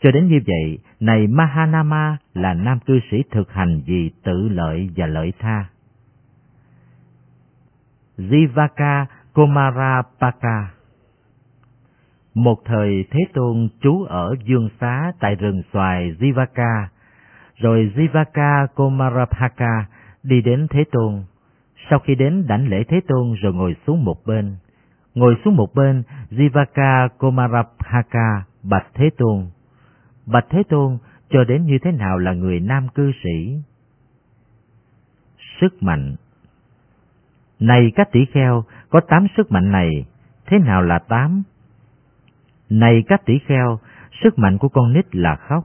[0.00, 4.90] Cho đến như vậy, này Mahanama là nam cư sĩ thực hành vì tự lợi
[4.96, 5.64] và lợi tha.
[8.18, 10.70] Jivaka Komarapaka
[12.34, 16.86] Một thời Thế Tôn trú ở dương xá tại rừng xoài Jivaka,
[17.56, 19.86] rồi Jivaka Komarapaka
[20.22, 21.22] đi đến Thế Tôn.
[21.90, 24.56] Sau khi đến đảnh lễ Thế Tôn rồi ngồi xuống một bên.
[25.14, 29.46] Ngồi xuống một bên, Jivaka Komarabhaka bạch Thế Tôn.
[30.26, 30.98] Bạch Thế Tôn,
[31.30, 33.58] cho đến như thế nào là người nam cư sĩ?
[35.60, 36.16] Sức mạnh
[37.60, 39.90] Này các tỷ kheo, có tám sức mạnh này,
[40.46, 41.42] thế nào là tám?
[42.70, 43.78] Này các tỷ kheo,
[44.22, 45.64] sức mạnh của con nít là khóc,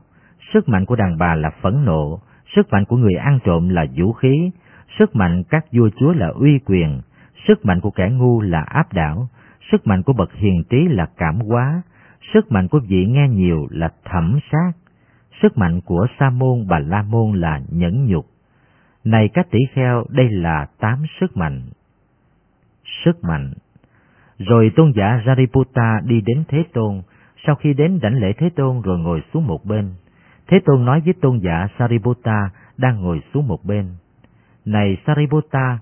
[0.54, 2.20] sức mạnh của đàn bà là phẫn nộ,
[2.56, 4.52] sức mạnh của người ăn trộm là vũ khí,
[5.00, 7.02] sức mạnh các vua chúa là uy quyền,
[7.48, 9.28] sức mạnh của kẻ ngu là áp đảo,
[9.72, 11.82] sức mạnh của bậc hiền trí là cảm hóa,
[12.34, 14.72] sức mạnh của vị nghe nhiều là thẩm sát,
[15.42, 18.26] sức mạnh của sa môn bà la môn là nhẫn nhục.
[19.04, 21.62] Này các tỷ kheo, đây là tám sức mạnh.
[23.06, 23.54] Sức mạnh
[24.38, 27.02] Rồi tôn giả Sariputta đi đến Thế Tôn,
[27.46, 29.90] sau khi đến đảnh lễ Thế Tôn rồi ngồi xuống một bên.
[30.48, 33.86] Thế Tôn nói với tôn giả Sariputta đang ngồi xuống một bên.
[34.66, 35.80] Này Sariputta,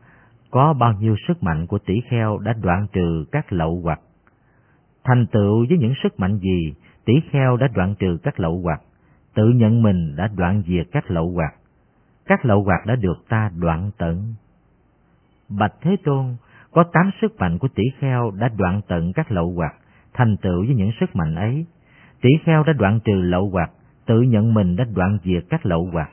[0.52, 4.00] có bao nhiêu sức mạnh của tỷ kheo đã đoạn trừ các lậu hoặc?
[5.04, 6.74] Thành tựu với những sức mạnh gì,
[7.06, 8.82] tỷ kheo đã đoạn trừ các lậu hoặc,
[9.36, 11.54] tự nhận mình đã đoạn diệt các lậu hoặc.
[12.26, 14.34] Các lậu hoặc đã được ta đoạn tận.
[15.50, 16.36] Bạch Thế Tôn,
[16.72, 19.74] có tám sức mạnh của tỷ kheo đã đoạn tận các lậu hoặc,
[20.14, 21.66] thành tựu với những sức mạnh ấy.
[22.22, 23.72] Tỷ kheo đã đoạn trừ lậu hoặc,
[24.06, 26.10] tự nhận mình đã đoạn diệt các lậu hoặc.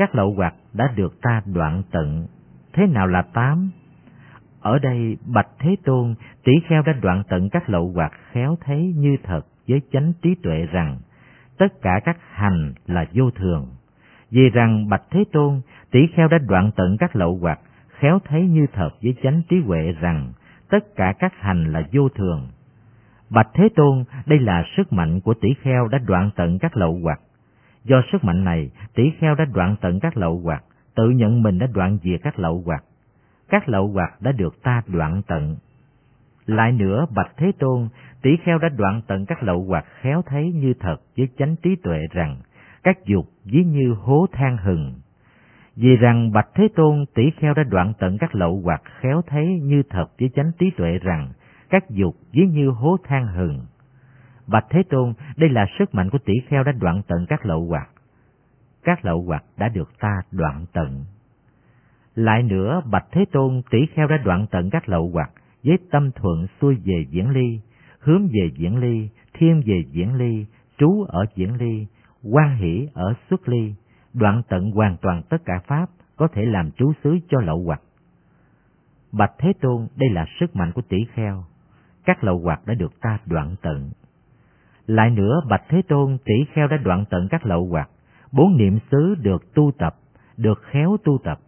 [0.00, 2.26] Các lậu hoặc đã được ta đoạn tận.
[2.72, 3.70] Thế nào là tám?
[4.60, 8.94] Ở đây Bạch Thế Tôn, tỷ kheo đã đoạn tận các lậu hoặc khéo thấy
[8.96, 10.98] như thật với chánh trí tuệ rằng
[11.58, 13.66] tất cả các hành là vô thường.
[14.30, 15.60] Vì rằng Bạch Thế Tôn,
[15.90, 19.60] tỷ kheo đã đoạn tận các lậu hoặc khéo thấy như thật với chánh trí
[19.60, 20.32] huệ rằng
[20.70, 22.48] tất cả các hành là vô thường.
[23.30, 26.98] Bạch Thế Tôn, đây là sức mạnh của tỷ kheo đã đoạn tận các lậu
[27.02, 27.20] hoặc.
[27.84, 30.64] Do sức mạnh này, tỷ kheo đã đoạn tận các lậu hoặc,
[30.94, 32.84] tự nhận mình đã đoạn diệt các lậu hoặc.
[33.48, 35.56] Các lậu hoặc đã được ta đoạn tận.
[36.46, 37.88] Lại nữa, Bạch Thế Tôn,
[38.22, 41.76] tỷ kheo đã đoạn tận các lậu hoặc khéo thấy như thật với chánh trí
[41.76, 42.36] tuệ rằng
[42.82, 44.94] các dục ví như hố than hừng.
[45.76, 49.60] Vì rằng Bạch Thế Tôn tỷ kheo đã đoạn tận các lậu hoặc khéo thấy
[49.62, 51.28] như thật với chánh trí tuệ rằng
[51.70, 53.60] các dục ví như hố than hừng.
[54.50, 57.66] Bạch Thế Tôn, đây là sức mạnh của tỷ kheo đã đoạn tận các lậu
[57.68, 57.90] hoặc.
[58.84, 61.04] Các lậu hoặc đã được ta đoạn tận.
[62.14, 65.30] Lại nữa, Bạch Thế Tôn tỷ kheo đã đoạn tận các lậu hoặc
[65.64, 67.60] với tâm thuận xuôi về diễn ly,
[67.98, 70.46] hướng về diễn ly, thiên về diễn ly,
[70.78, 71.86] trú ở diễn ly,
[72.22, 73.74] quan hỷ ở xuất ly,
[74.14, 75.86] đoạn tận hoàn toàn tất cả pháp
[76.16, 77.82] có thể làm trú xứ cho lậu hoặc.
[79.12, 81.44] Bạch Thế Tôn, đây là sức mạnh của tỷ kheo.
[82.04, 83.90] Các lậu hoặc đã được ta đoạn tận.
[84.90, 87.90] Lại nữa, Bạch Thế Tôn, tỷ kheo đã đoạn tận các lậu hoặc.
[88.32, 89.94] Bốn niệm xứ được tu tập,
[90.36, 91.38] được khéo tu tập.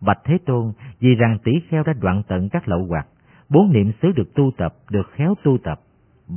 [0.00, 3.06] Bạch Thế Tôn, vì rằng tỷ kheo đã đoạn tận các lậu hoặc,
[3.48, 5.80] bốn niệm xứ được tu tập, được khéo tu tập.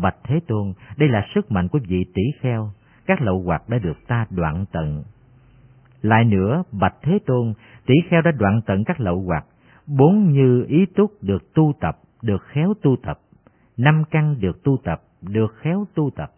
[0.01, 2.71] Bạch Thế Tôn, đây là sức mạnh của vị tỷ kheo,
[3.05, 5.03] các lậu hoặc đã được ta đoạn tận.
[6.01, 7.53] Lại nữa, Bạch Thế Tôn,
[7.85, 9.45] tỷ kheo đã đoạn tận các lậu hoặc,
[9.87, 13.19] bốn như ý túc được tu tập, được khéo tu tập,
[13.77, 16.31] năm căn được tu tập, được khéo tu tập,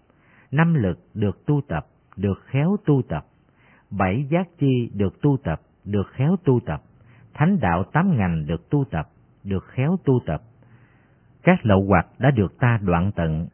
[0.51, 1.85] năm lực được tu tập,
[2.15, 3.25] được khéo tu tập,
[3.91, 6.81] bảy giác chi được tu tập, được khéo tu tập,
[7.33, 9.07] thánh đạo tám ngành được tu tập,
[9.43, 10.41] được khéo tu tập.
[11.43, 13.47] Các lậu hoặc đã được ta đoạn tận.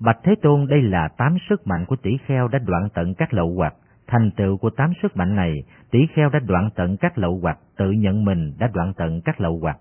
[0.00, 3.34] Bạch Thế Tôn đây là tám sức mạnh của tỷ kheo đã đoạn tận các
[3.34, 3.74] lậu hoặc.
[4.06, 7.58] Thành tựu của tám sức mạnh này, tỷ kheo đã đoạn tận các lậu hoặc,
[7.76, 9.78] tự nhận mình đã đoạn tận các lậu hoặc.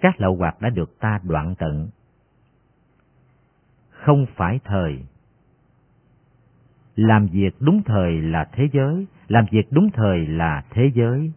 [0.00, 1.88] Các lậu hoặc đã được ta đoạn tận.
[3.90, 5.04] Không phải thời
[6.96, 11.32] làm việc đúng thời là thế giới, làm việc đúng thời là thế giới.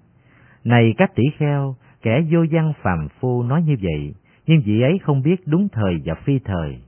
[0.63, 4.13] Này các tỷ kheo, kẻ vô văn phàm phu nói như vậy,
[4.47, 6.81] nhưng vị ấy không biết đúng thời và phi thời.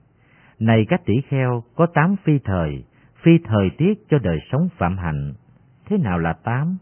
[0.59, 2.83] Này các tỷ kheo, có tám phi thời,
[3.23, 5.33] phi thời tiết cho đời sống phạm hạnh.
[5.85, 6.77] Thế nào là tám?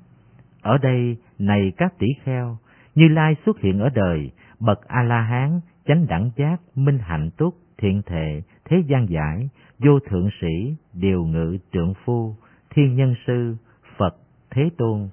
[0.61, 2.57] Ở đây, này các tỷ kheo,
[2.95, 8.01] Như Lai xuất hiện ở đời, bậc A-la-hán, chánh đẳng giác, minh hạnh túc, thiện
[8.05, 12.35] thệ, thế gian giải, vô thượng sĩ, điều ngự trượng phu,
[12.69, 13.55] thiên nhân sư,
[13.97, 14.15] Phật,
[14.49, 15.09] Thế Tôn,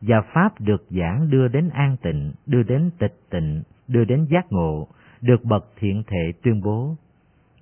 [0.00, 4.46] và Pháp được giảng đưa đến an tịnh, đưa đến tịch tịnh, đưa đến giác
[4.50, 4.88] ngộ,
[5.20, 6.96] được bậc thiện thệ tuyên bố.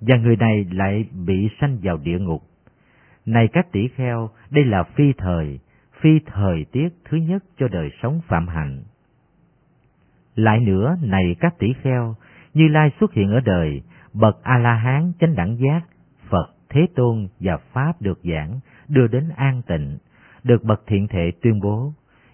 [0.00, 2.42] Và người này lại bị sanh vào địa ngục.
[3.26, 5.58] Này các tỷ kheo, đây là phi thời,
[6.00, 8.82] phi thời tiết thứ nhất cho đời sống phạm hạnh.
[10.34, 12.14] Lại nữa, này các tỷ kheo,
[12.58, 15.80] như Lai xuất hiện ở đời, bậc A-la-hán chánh đẳng giác,
[16.28, 19.98] Phật, Thế Tôn và Pháp được giảng, đưa đến an tịnh,
[20.44, 21.92] được bậc thiện thể tuyên bố,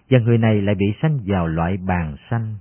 [0.09, 2.55] và người này lại bị sanh vào loại bàn sanh.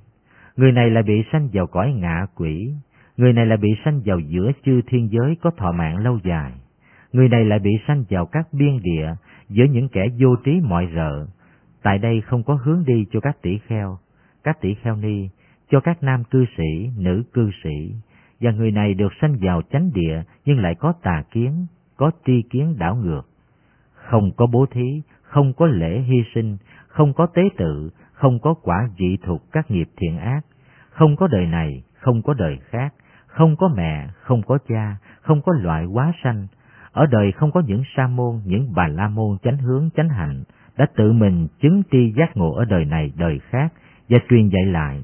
[0.56, 2.72] Người này lại bị sanh vào cõi ngạ quỷ,
[3.16, 6.52] người này lại bị sanh vào giữa chư thiên giới có thọ mạng lâu dài.
[7.12, 9.14] Người này lại bị sanh vào các biên địa
[9.48, 11.26] giữa những kẻ vô trí mọi rợ.
[11.82, 13.98] Tại đây không có hướng đi cho các tỷ kheo,
[14.44, 15.28] các tỷ kheo ni,
[15.74, 17.94] cho các nam cư sĩ, nữ cư sĩ,
[18.40, 22.42] và người này được sanh vào chánh địa nhưng lại có tà kiến, có tri
[22.50, 23.22] kiến đảo ngược.
[23.94, 26.56] Không có bố thí, không có lễ hy sinh,
[26.88, 30.40] không có tế tự, không có quả dị thuộc các nghiệp thiện ác,
[30.90, 32.94] không có đời này, không có đời khác,
[33.26, 36.46] không có mẹ, không có cha, không có loại quá sanh.
[36.92, 40.42] Ở đời không có những sa môn, những bà la môn chánh hướng chánh hạnh,
[40.76, 43.72] đã tự mình chứng tri giác ngộ ở đời này đời khác
[44.08, 45.02] và truyền dạy lại.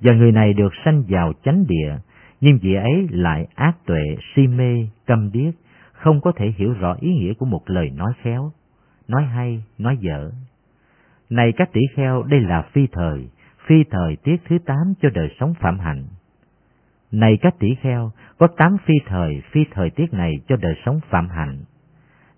[0.00, 1.96] Và người này được sanh vào chánh địa,
[2.40, 4.02] nhưng vị ấy lại ác tuệ,
[4.34, 5.54] si mê, câm điếc,
[5.92, 8.52] không có thể hiểu rõ ý nghĩa của một lời nói khéo,
[9.08, 10.30] nói hay, nói dở.
[11.30, 13.28] Này các tỷ kheo, đây là phi thời,
[13.66, 16.04] phi thời tiết thứ tám cho đời sống phạm hạnh.
[17.12, 21.00] Này các tỷ kheo, có tám phi thời, phi thời tiết này cho đời sống
[21.10, 21.58] phạm hạnh.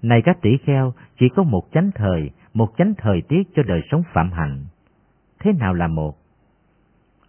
[0.02, 3.80] Này các tỷ kheo, chỉ có một chánh thời, một chánh thời tiết cho đời
[3.90, 4.64] sống phạm hạnh.
[5.40, 6.17] Thế nào là một?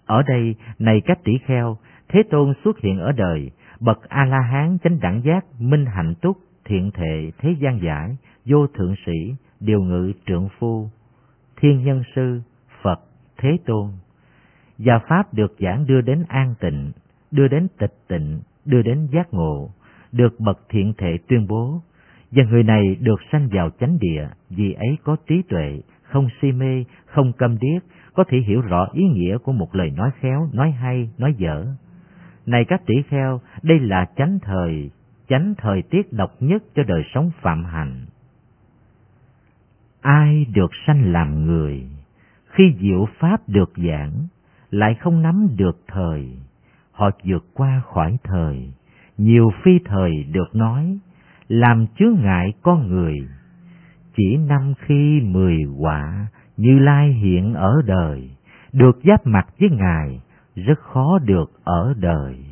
[0.10, 5.00] Ở đây, này các tỷ kheo, Thế Tôn xuất hiện ở đời, bậc A-la-hán chánh
[5.00, 10.12] đẳng giác, minh hạnh túc, thiện thệ, thế gian giải, vô thượng sĩ, điều ngự
[10.26, 10.90] trượng phu,
[11.58, 12.42] thiên nhân sư,
[12.82, 13.00] Phật,
[13.38, 13.88] Thế Tôn.
[14.78, 16.92] Và Pháp được giảng đưa đến an tịnh,
[17.32, 19.70] đưa đến tịch tịnh, đưa đến giác ngộ,
[20.12, 21.82] được bậc thiện thệ tuyên bố,
[22.32, 26.52] và người này được sanh vào chánh địa, vì ấy có trí tuệ, không si
[26.52, 27.84] mê, không câm điếc,
[28.20, 31.66] có thể hiểu rõ ý nghĩa của một lời nói khéo, nói hay, nói dở.
[32.46, 34.92] Này các tỷ kheo, đây là chánh thời,
[35.28, 38.06] chánh thời tiết độc nhất cho đời sống phạm hạnh.
[40.02, 41.84] Ai được sanh làm người,
[42.46, 44.28] khi diệu pháp được giảng,
[44.72, 46.38] lại không nắm được thời,
[46.92, 48.74] họ vượt qua khỏi thời,
[49.18, 51.00] nhiều phi thời được nói,
[51.48, 53.16] làm chướng ngại con người.
[54.16, 56.28] Chỉ năm khi mười quả,
[56.60, 58.30] như Lai hiện ở đời,
[58.74, 60.22] được giáp mặt với Ngài,
[60.56, 62.46] rất khó được ở đời.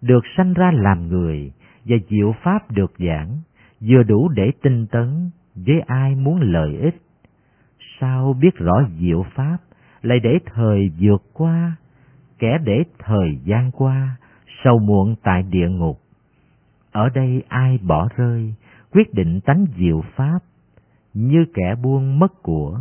[0.00, 1.52] được sanh ra làm người
[1.84, 3.38] và diệu pháp được giảng,
[3.80, 7.02] vừa đủ để tinh tấn với ai muốn lợi ích.
[8.00, 9.56] Sao biết rõ diệu pháp,
[10.02, 11.76] lại để thời vượt qua,
[12.38, 14.16] kẻ để thời gian qua,
[14.64, 15.98] sâu muộn tại địa ngục.
[16.92, 18.54] Ở đây ai bỏ rơi,
[18.92, 20.38] quyết định tánh diệu pháp,
[21.14, 22.80] như kẻ buông mất của,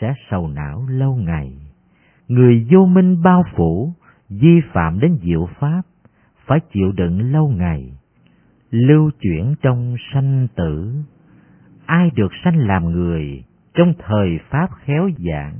[0.00, 1.52] sẽ sầu não lâu ngày.
[2.28, 3.92] Người vô minh bao phủ,
[4.28, 5.82] vi phạm đến diệu pháp,
[6.46, 7.92] phải chịu đựng lâu ngày.
[8.70, 10.94] Lưu chuyển trong sanh tử,
[11.86, 15.54] ai được sanh làm người, trong thời pháp khéo giảng,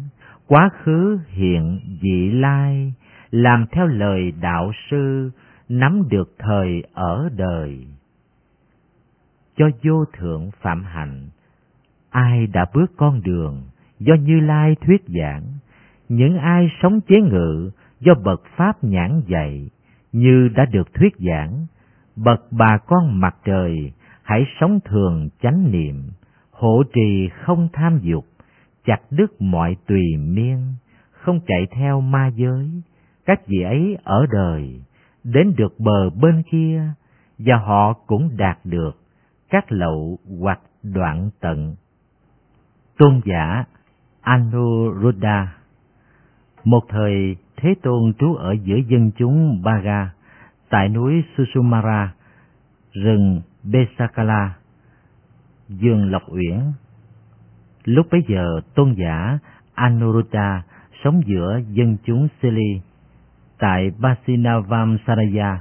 [0.46, 2.94] quá khứ hiện dị lai,
[3.30, 5.30] làm theo lời đạo sư,
[5.68, 7.86] nắm được thời ở đời.
[9.56, 11.28] Cho vô thượng phạm hạnh,
[12.10, 13.62] ai đã bước con đường
[13.98, 15.42] do Như Lai thuyết giảng,
[16.08, 19.70] những ai sống chế ngự do bậc pháp nhãn dạy,
[20.12, 21.66] như đã được thuyết giảng,
[22.16, 26.02] bậc bà con mặt trời, hãy sống thường chánh niệm,
[26.50, 28.24] hộ trì không tham dục,
[28.84, 30.74] chặt đứt mọi tùy miên,
[31.10, 32.82] không chạy theo ma giới,
[33.26, 34.80] các vị ấy ở đời,
[35.24, 36.82] đến được bờ bên kia,
[37.38, 38.96] và họ cũng đạt được
[39.50, 41.76] các lậu hoặc đoạn tận.
[42.98, 43.64] Tôn giả
[44.26, 45.48] Anuruddha
[46.64, 50.10] Một thời, Thế Tôn trú ở giữa dân chúng Baga,
[50.68, 52.14] tại núi Susumara,
[52.92, 54.54] rừng Besakala,
[55.68, 56.60] Dương Lộc Uyển.
[57.84, 59.38] Lúc bấy giờ, tôn giả
[59.74, 60.62] Anuruddha
[61.04, 62.80] sống giữa dân chúng Seli,
[63.58, 65.60] tại Basinavamsaraya.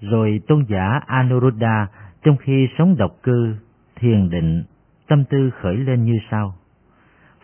[0.00, 1.86] Rồi tôn giả Anuruddha
[2.22, 3.56] trong khi sống độc cư,
[3.96, 4.64] thiền định,
[5.08, 6.54] tâm tư khởi lên như sau.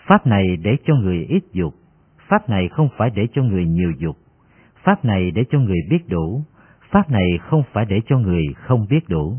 [0.07, 1.75] Pháp này để cho người ít dục,
[2.29, 4.17] pháp này không phải để cho người nhiều dục,
[4.85, 6.43] pháp này để cho người biết đủ,
[6.91, 9.37] pháp này không phải để cho người không biết đủ.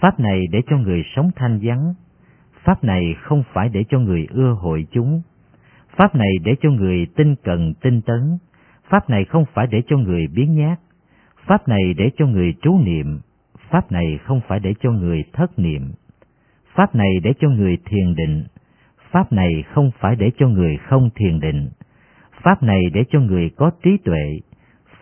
[0.00, 1.94] Pháp này để cho người sống thanh vắng,
[2.64, 5.22] pháp này không phải để cho người ưa hội chúng.
[5.96, 8.38] Pháp này để cho người tinh cần tinh tấn,
[8.88, 10.78] pháp này không phải để cho người biến nhát.
[11.46, 13.20] Pháp này để cho người trú niệm,
[13.70, 15.92] pháp này không phải để cho người thất niệm.
[16.74, 18.44] Pháp này để cho người thiền định,
[19.12, 21.68] pháp này không phải để cho người không thiền định.
[22.42, 24.38] Pháp này để cho người có trí tuệ,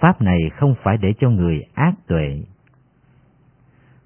[0.00, 2.42] pháp này không phải để cho người ác tuệ.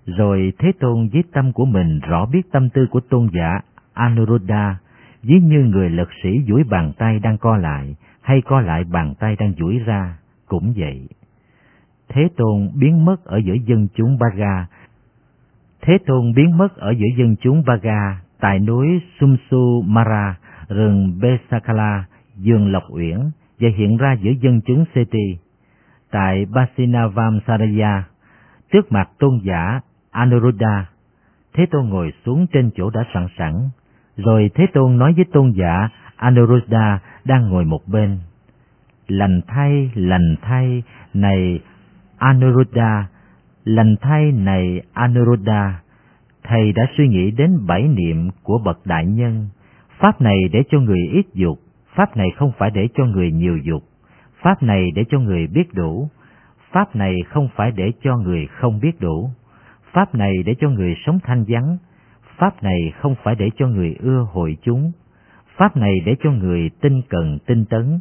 [0.07, 3.61] Rồi Thế Tôn với tâm của mình rõ biết tâm tư của tôn giả
[3.93, 4.77] Anuruddha,
[5.23, 9.15] ví như người lực sĩ duỗi bàn tay đang co lại, hay co lại bàn
[9.19, 11.09] tay đang duỗi ra, cũng vậy.
[12.09, 14.67] Thế Tôn biến mất ở giữa dân chúng Baga.
[15.81, 20.37] Thế Tôn biến mất ở giữa dân chúng Baga tại núi Sumsu Mara,
[20.69, 22.05] rừng Besakala,
[22.37, 23.19] vườn Lộc Uyển
[23.61, 25.39] và hiện ra giữa dân chúng Seti.
[26.11, 28.05] Tại Basinavamsaraya,
[28.73, 29.81] trước mặt tôn giả
[30.11, 30.87] Anuruddha,
[31.55, 33.69] Thế Tôn ngồi xuống trên chỗ đã sẵn sẵn,
[34.17, 38.19] rồi Thế Tôn nói với tôn giả Anuruddha đang ngồi một bên.
[39.09, 40.83] Lành thay, lành thay,
[41.15, 41.61] này
[42.19, 43.07] Anuruddha,
[43.65, 45.84] lành thay này Anuruddha,
[46.45, 49.49] thầy đã suy nghĩ đến bảy niệm của bậc đại nhân.
[49.99, 51.59] Pháp này để cho người ít dục,
[51.95, 53.83] pháp này không phải để cho người nhiều dục,
[54.43, 56.09] pháp này để cho người biết đủ,
[56.73, 59.31] pháp này không phải để cho người không biết đủ.
[59.93, 61.77] Pháp này để cho người sống thanh vắng,
[62.37, 64.93] Pháp này không phải để cho người ưa hội chúng,
[65.57, 67.99] Pháp này để cho người tinh cần tinh tấn,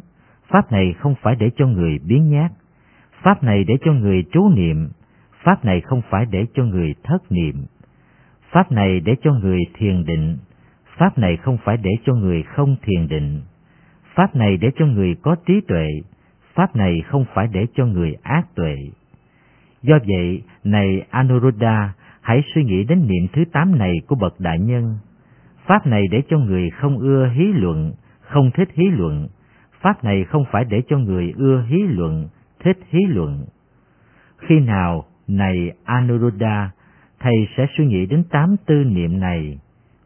[0.48, 2.50] Pháp này không phải để cho người biến nhát,
[3.22, 4.88] Pháp này để cho người trú niệm,
[5.44, 7.54] Pháp này không phải để cho người thất niệm,
[8.54, 10.36] Pháp này để cho người thiền định,
[10.98, 13.40] Pháp này không phải để cho người không thiền định,
[14.14, 15.86] Pháp này để cho người có trí tuệ,
[16.54, 18.76] Pháp này không phải để cho người ác tuệ.
[19.82, 24.58] Do vậy, này Anuruddha, hãy suy nghĩ đến niệm thứ tám này của bậc đại
[24.58, 24.98] nhân.
[25.66, 29.28] Pháp này để cho người không ưa hí luận, không thích hí luận.
[29.80, 32.28] Pháp này không phải để cho người ưa hí luận,
[32.60, 33.44] thích hí luận.
[34.38, 36.70] Khi nào, này Anuruddha,
[37.24, 39.58] thầy sẽ suy nghĩ đến tám tư niệm này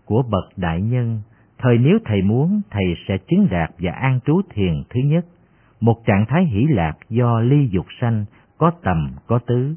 [0.05, 1.21] của bậc đại nhân.
[1.59, 5.27] Thời nếu thầy muốn, thầy sẽ chứng đạt và an trú thiền thứ nhất,
[5.81, 8.25] một trạng thái hỷ lạc do ly dục sanh
[8.59, 9.75] có tầm có tứ.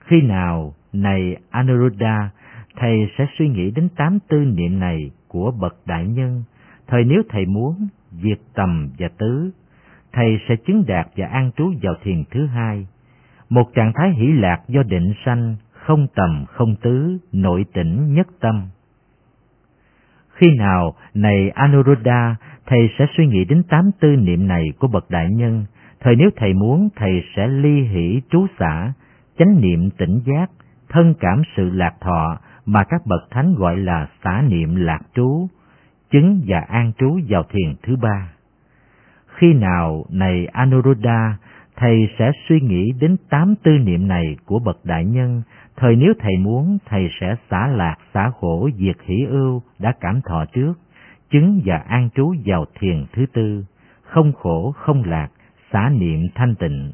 [0.00, 2.30] Khi nào, này Anuruddha,
[2.76, 6.42] thầy sẽ suy nghĩ đến tám tư niệm này của bậc đại nhân,
[6.86, 9.50] thời nếu thầy muốn, diệt tầm và tứ,
[10.12, 12.86] thầy sẽ chứng đạt và an trú vào thiền thứ hai,
[13.50, 15.56] một trạng thái hỷ lạc do định sanh,
[15.90, 18.62] không tầm không tứ, nội tỉnh nhất tâm.
[20.28, 22.36] Khi nào, này Anuruddha,
[22.66, 25.64] thầy sẽ suy nghĩ đến tám tư niệm này của bậc đại nhân,
[26.00, 28.92] Thời nếu thầy muốn, thầy sẽ ly hỷ trú xả,
[29.38, 30.50] chánh niệm tỉnh giác,
[30.88, 35.48] thân cảm sự lạc thọ mà các bậc thánh gọi là xả niệm lạc trú,
[36.10, 38.32] chứng và an trú vào thiền thứ ba.
[39.26, 41.36] Khi nào này Anuruddha,
[41.80, 45.42] thầy sẽ suy nghĩ đến tám tư niệm này của bậc đại nhân,
[45.76, 50.20] thời nếu thầy muốn, thầy sẽ xả lạc, xả khổ, diệt hỷ ưu đã cảm
[50.20, 50.72] thọ trước,
[51.30, 53.64] chứng và an trú vào thiền thứ tư,
[54.02, 55.28] không khổ, không lạc,
[55.72, 56.92] xả niệm thanh tịnh.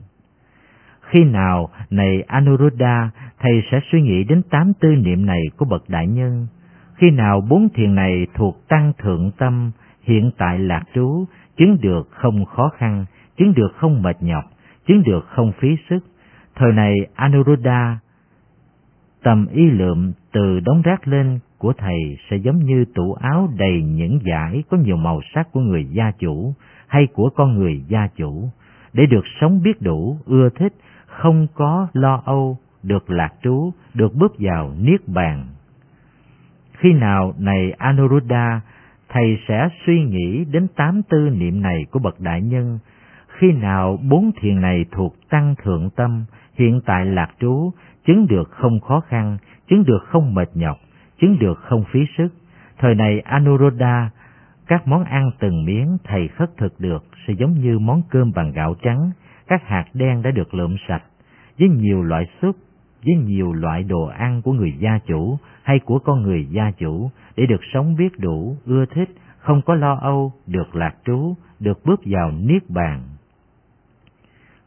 [1.01, 5.89] Khi nào, này Anuruddha, thầy sẽ suy nghĩ đến tám tư niệm này của bậc
[5.89, 6.47] đại nhân.
[6.95, 9.71] Khi nào bốn thiền này thuộc tăng thượng tâm,
[10.03, 11.25] hiện tại lạc trú,
[11.57, 13.05] chứng được không khó khăn,
[13.37, 14.45] chứng được không mệt nhọc,
[14.87, 16.01] chứng được không phí sức.
[16.55, 17.99] Thời này Anuruddha,
[19.23, 23.83] tầm y lượm từ đống rác lên của thầy sẽ giống như tủ áo đầy
[23.83, 26.55] những giải có nhiều màu sắc của người gia chủ
[26.87, 28.49] hay của con người gia chủ,
[28.93, 30.73] để được sống biết đủ, ưa thích,
[31.07, 35.47] không có lo âu, được lạc trú, được bước vào niết bàn.
[36.73, 38.61] Khi nào này Anuruddha,
[39.09, 42.79] thầy sẽ suy nghĩ đến tám tư niệm này của bậc đại nhân.
[43.29, 47.71] Khi nào bốn thiền này thuộc tăng thượng tâm, hiện tại lạc trú,
[48.07, 49.39] chứng được không khó khăn,
[49.69, 50.77] chứng được không mệt nhọc,
[51.21, 52.29] chứng được không phí sức.
[52.79, 54.11] Thời này Anuruddha,
[54.67, 58.53] các món ăn từng miếng thầy khất thực được sẽ giống như món cơm bằng
[58.53, 59.11] gạo trắng,
[59.47, 61.03] các hạt đen đã được lượm sạch,
[61.59, 62.57] với nhiều loại súp,
[63.05, 67.11] với nhiều loại đồ ăn của người gia chủ hay của con người gia chủ
[67.37, 71.85] để được sống biết đủ, ưa thích, không có lo âu, được lạc trú, được
[71.85, 73.03] bước vào niết bàn.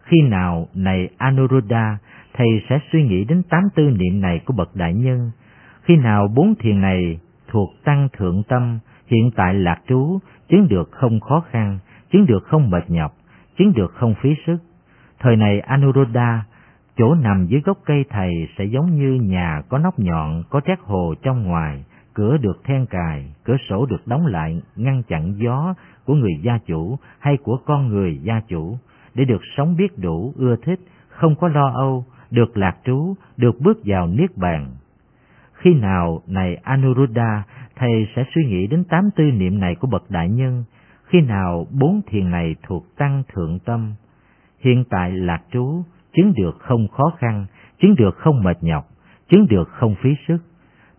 [0.01, 1.97] Khi nào này Anuruddha,
[2.39, 5.31] thầy sẽ suy nghĩ đến tám tư niệm này của bậc đại nhân.
[5.81, 10.19] Khi nào bốn thiền này thuộc tăng thượng tâm, hiện tại lạc trú,
[10.49, 11.79] chứng được không khó khăn,
[12.11, 13.11] chứng được không mệt nhọc,
[13.57, 14.57] chứng được không phí sức.
[15.19, 16.43] Thời này Anuruddha,
[16.97, 20.79] chỗ nằm dưới gốc cây thầy sẽ giống như nhà có nóc nhọn, có trét
[20.81, 25.73] hồ trong ngoài, cửa được then cài, cửa sổ được đóng lại ngăn chặn gió
[26.05, 28.77] của người gia chủ hay của con người gia chủ,
[29.15, 30.79] để được sống biết đủ, ưa thích,
[31.09, 34.67] không có lo âu, được lạc trú, được bước vào niết bàn.
[35.53, 37.43] Khi nào này Anuruddha,
[37.75, 40.63] thầy sẽ suy nghĩ đến tám tư niệm này của bậc đại nhân,
[41.05, 43.93] khi nào bốn thiền này thuộc tăng thượng tâm,
[44.59, 47.45] hiện tại lạc trú, chứng được không khó khăn,
[47.81, 48.85] chứng được không mệt nhọc,
[49.29, 50.37] chứng được không phí sức.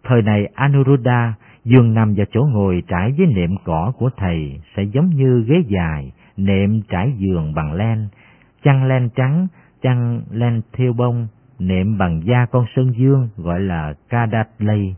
[0.04, 4.82] Thời này Anuruddha giường nằm vào chỗ ngồi trải với nệm cỏ của thầy sẽ
[4.82, 8.08] giống như ghế dài, nệm trải giường bằng len,
[8.62, 9.46] chăn len trắng,
[9.82, 11.28] chăn len thêu bông,
[11.58, 14.96] nệm bằng da con sơn dương gọi là kadatlay.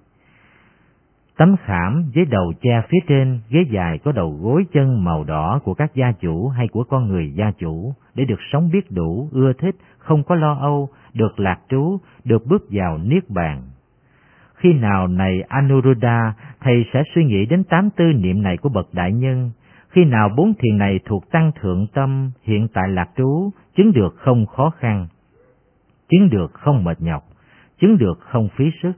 [1.37, 5.61] Tấm khảm với đầu che phía trên, ghế dài có đầu gối chân màu đỏ
[5.65, 9.29] của các gia chủ hay của con người gia chủ, để được sống biết đủ,
[9.33, 13.63] ưa thích, không có lo âu, được lạc trú, được bước vào niết bàn.
[14.55, 18.95] Khi nào này Anuruddha, thầy sẽ suy nghĩ đến tám tư niệm này của bậc
[18.95, 19.51] đại nhân.
[19.89, 24.15] Khi nào bốn thiền này thuộc tăng thượng tâm, hiện tại lạc trú, chứng được
[24.17, 25.07] không khó khăn,
[26.09, 27.23] chứng được không mệt nhọc,
[27.81, 28.93] chứng được không phí sức.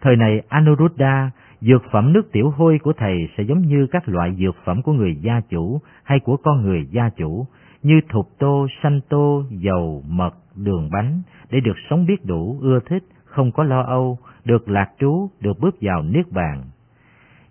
[0.00, 4.34] Thời này Anuruddha, dược phẩm nước tiểu hôi của thầy sẽ giống như các loại
[4.38, 7.46] dược phẩm của người gia chủ hay của con người gia chủ,
[7.82, 12.80] như thục tô, sanh tô, dầu, mật, đường bánh, để được sống biết đủ, ưa
[12.86, 16.62] thích, không có lo âu, được lạc trú, được bước vào niết bàn.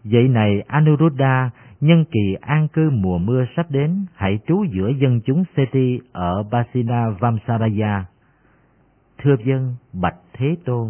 [0.04, 1.50] Vậy này Anuruddha,
[1.82, 6.44] nhân kỳ an cư mùa mưa sắp đến, hãy trú giữa dân chúng Seti ở
[6.52, 8.06] Basina Vamsaraya.
[9.18, 10.88] Thưa dân, bạch Thế Tôn.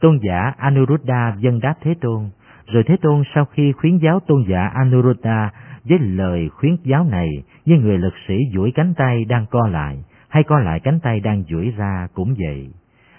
[0.00, 2.30] Tôn giả Anuruddha dân đáp Thế Tôn,
[2.66, 5.50] rồi Thế Tôn sau khi khuyến giáo tôn giả Anuruddha
[5.84, 7.28] với lời khuyến giáo này,
[7.64, 11.20] như người lực sĩ duỗi cánh tay đang co lại, hay co lại cánh tay
[11.20, 12.70] đang duỗi ra cũng vậy.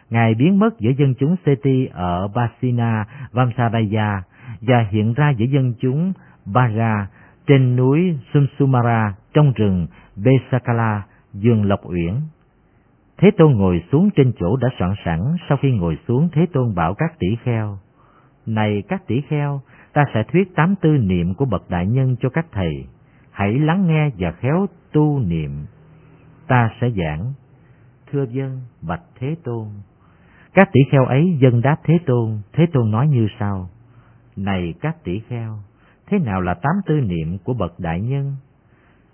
[0.10, 4.24] Ngài biến mất giữa dân chúng Seti ở Basina, Vamsaraya
[4.62, 6.14] và hiện ra giữa dân chúng
[6.46, 7.08] Baga
[7.48, 12.16] trên núi Sumsumara trong rừng Besakala, dương Lộc Uyển.
[13.18, 16.76] Thế Tôn ngồi xuống trên chỗ đã soạn sẵn, sau khi ngồi xuống Thế Tôn
[16.76, 17.78] bảo các tỷ kheo,
[18.46, 19.62] Này các tỷ kheo,
[19.94, 22.86] ta sẽ thuyết tám tư niệm của bậc đại nhân cho các thầy,
[23.32, 25.52] hãy lắng nghe và khéo tu niệm.
[26.48, 27.34] Ta sẽ giảng,
[28.12, 29.68] thưa dân, bạch Thế Tôn.
[30.54, 33.70] Các tỷ kheo ấy dân đáp Thế Tôn, Thế Tôn nói như sau,
[34.36, 35.58] Này các tỷ kheo,
[36.10, 38.36] thế nào là tám tư niệm của bậc đại nhân?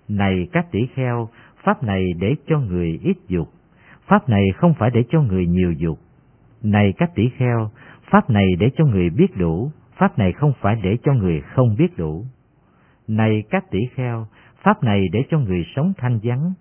[0.08, 1.30] Này các tỷ kheo,
[1.64, 3.50] pháp này để cho người ít dục,
[4.08, 6.00] pháp này không phải để cho người nhiều dục.
[6.64, 7.72] Này các tỷ kheo,
[8.12, 11.76] pháp này để cho người biết đủ, pháp này không phải để cho người không
[11.76, 12.26] biết đủ.
[13.08, 14.28] Này các tỷ kheo,
[14.64, 16.54] pháp này để cho người sống thanh vắng,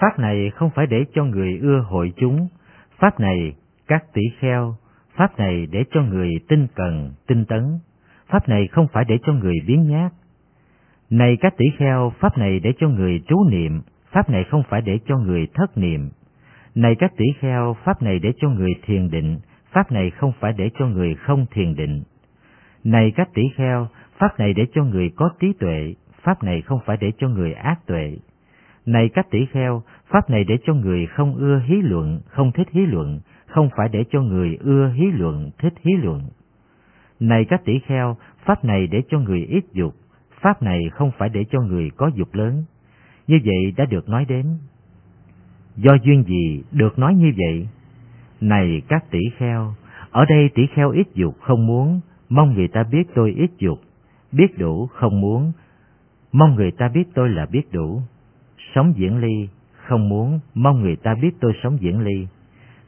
[0.00, 2.48] Pháp này không phải để cho người ưa hội chúng,
[2.98, 3.54] Pháp này
[3.86, 4.76] các tỷ kheo,
[5.16, 7.78] Pháp này để cho người tinh cần, tinh tấn,
[8.30, 10.12] Pháp này không phải để cho người biến nhát.
[11.10, 13.80] Này các tỷ kheo, Pháp này để cho người trú niệm,
[14.12, 16.10] Pháp này không phải để cho người thất niệm.
[16.74, 19.38] Này các tỷ kheo, Pháp này để cho người thiền định,
[19.72, 22.02] Pháp này không phải để cho người không thiền định.
[22.84, 26.80] Này các tỷ kheo, Pháp này để cho người có trí tuệ, Pháp này không
[26.86, 28.16] phải để cho người ác tuệ.
[28.86, 32.68] Này các tỷ kheo, Pháp này để cho người không ưa hí luận, không thích
[32.70, 36.20] hí luận, không phải để cho người ưa hí luận, thích hí luận.
[37.20, 39.94] Này các tỷ kheo, Pháp này để cho người ít dục,
[40.40, 42.64] Pháp này không phải để cho người có dục lớn.
[43.26, 44.46] Như vậy đã được nói đến.
[45.76, 47.68] Do duyên gì được nói như vậy?
[48.40, 49.74] Này các tỷ kheo,
[50.10, 53.80] ở đây tỷ kheo ít dục không muốn, mong người ta biết tôi ít dục,
[54.32, 55.52] biết đủ không muốn,
[56.32, 58.02] mong người ta biết tôi là biết đủ.
[58.74, 62.26] Sống diễn ly, không muốn, mong người ta biết tôi sống diễn ly.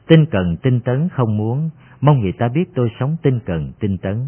[0.07, 1.69] Tinh cần tinh tấn không muốn,
[2.03, 4.27] mong người ta biết tôi sống tinh cần tinh tấn.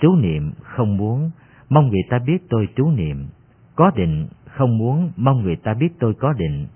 [0.00, 1.30] Chú niệm không muốn,
[1.68, 3.26] mong người ta biết tôi chú niệm.
[3.74, 6.66] Có định không muốn, mong người ta biết tôi có định.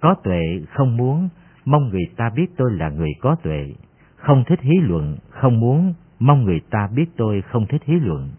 [0.00, 0.40] Có tuệ
[0.72, 1.28] không muốn,
[1.64, 3.74] mong người ta biết tôi là người có tuệ.
[4.16, 8.30] Không thích hí luận, không muốn, mong người ta biết tôi không thích hí luận.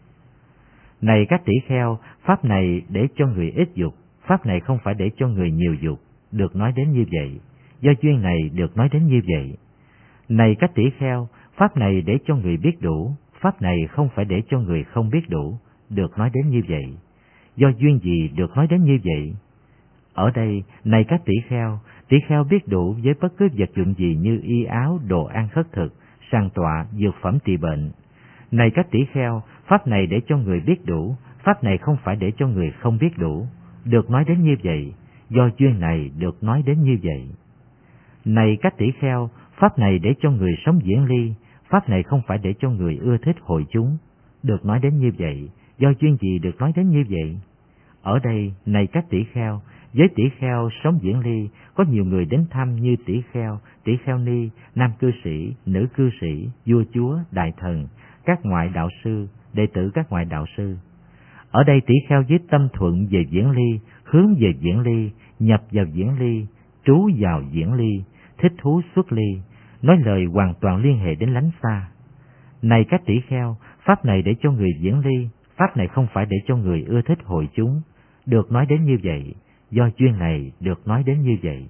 [1.02, 3.94] Này các tỷ kheo, pháp này để cho người ít dục,
[4.28, 6.00] pháp này không phải để cho người nhiều dục,
[6.32, 7.40] được nói đến như vậy.
[7.82, 9.58] Do duyên này được nói đến như vậy.
[10.30, 11.28] Này các tỷ kheo,
[11.58, 15.10] pháp này để cho người biết đủ, pháp này không phải để cho người không
[15.10, 15.58] biết đủ,
[15.90, 16.98] được nói đến như vậy.
[17.56, 19.36] Do duyên gì được nói đến như vậy?
[20.14, 21.80] Ở đây, này các tỷ kheo,
[22.10, 25.48] tỷ kheo biết đủ với bất cứ vật dụng gì như y áo, đồ ăn
[25.50, 25.94] khất thực,
[26.32, 27.92] sàng tọa, dược phẩm trị bệnh.
[28.52, 32.16] Này các tỷ kheo, pháp này để cho người biết đủ, pháp này không phải
[32.16, 33.46] để cho người không biết đủ,
[33.86, 34.94] được nói đến như vậy,
[35.30, 37.30] do duyên này được nói đến như vậy.
[38.26, 39.30] Này các tỷ kheo,
[39.60, 41.34] pháp này để cho người sống diễn ly,
[41.70, 43.98] pháp này không phải để cho người ưa thích hội chúng,
[44.44, 47.38] được nói đến như vậy, do chuyên gì được nói đến như vậy?
[48.02, 49.62] Ở đây, này các tỷ kheo,
[49.94, 53.98] với tỷ kheo sống diễn ly, có nhiều người đến thăm như tỷ kheo, tỷ
[53.98, 57.88] kheo ni, nam cư sĩ, nữ cư sĩ, vua chúa, đại thần,
[58.26, 60.78] các ngoại đạo sư, đệ tử các ngoại đạo sư.
[61.52, 65.64] Ở đây tỷ kheo với tâm thuận về diễn ly, hướng về diễn ly, nhập
[65.72, 66.46] vào diễn ly,
[66.86, 68.04] trú vào diễn ly,
[68.38, 69.42] thích thú xuất ly,
[69.84, 71.88] nói lời hoàn toàn liên hệ đến lánh xa.
[72.62, 76.26] Này các tỷ kheo, pháp này để cho người diễn ly, pháp này không phải
[76.26, 77.82] để cho người ưa thích hội chúng,
[78.26, 79.36] được nói đến như vậy,
[79.72, 81.68] do chuyên này được nói đến như vậy.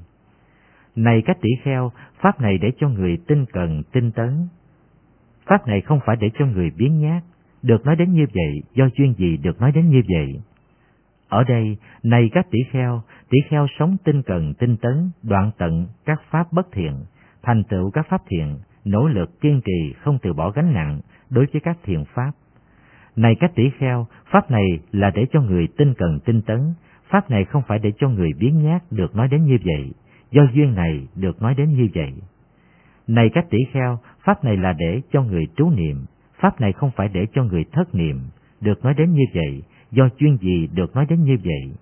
[0.95, 1.91] Này các tỷ kheo,
[2.21, 4.47] pháp này để cho người tinh cần, tinh tấn.
[5.45, 7.23] Pháp này không phải để cho người biến nhát,
[7.61, 10.41] được nói đến như vậy, do chuyên gì được nói đến như vậy.
[11.29, 15.87] Ở đây, này các tỷ kheo, tỷ kheo sống tinh cần, tinh tấn, đoạn tận
[16.05, 16.93] các pháp bất thiện,
[17.43, 21.45] thành tựu các pháp thiện, nỗ lực kiên trì không từ bỏ gánh nặng đối
[21.53, 22.31] với các thiện pháp.
[23.15, 26.73] Này các tỷ kheo, pháp này là để cho người tinh cần tinh tấn,
[27.09, 29.91] pháp này không phải để cho người biến nhát được nói đến như vậy,
[30.31, 32.13] do duyên này được nói đến như vậy.
[33.07, 36.05] Này các tỷ kheo, pháp này là để cho người trú niệm,
[36.39, 38.19] pháp này không phải để cho người thất niệm,
[38.61, 41.75] được nói đến như vậy, do chuyên gì được nói đến như vậy.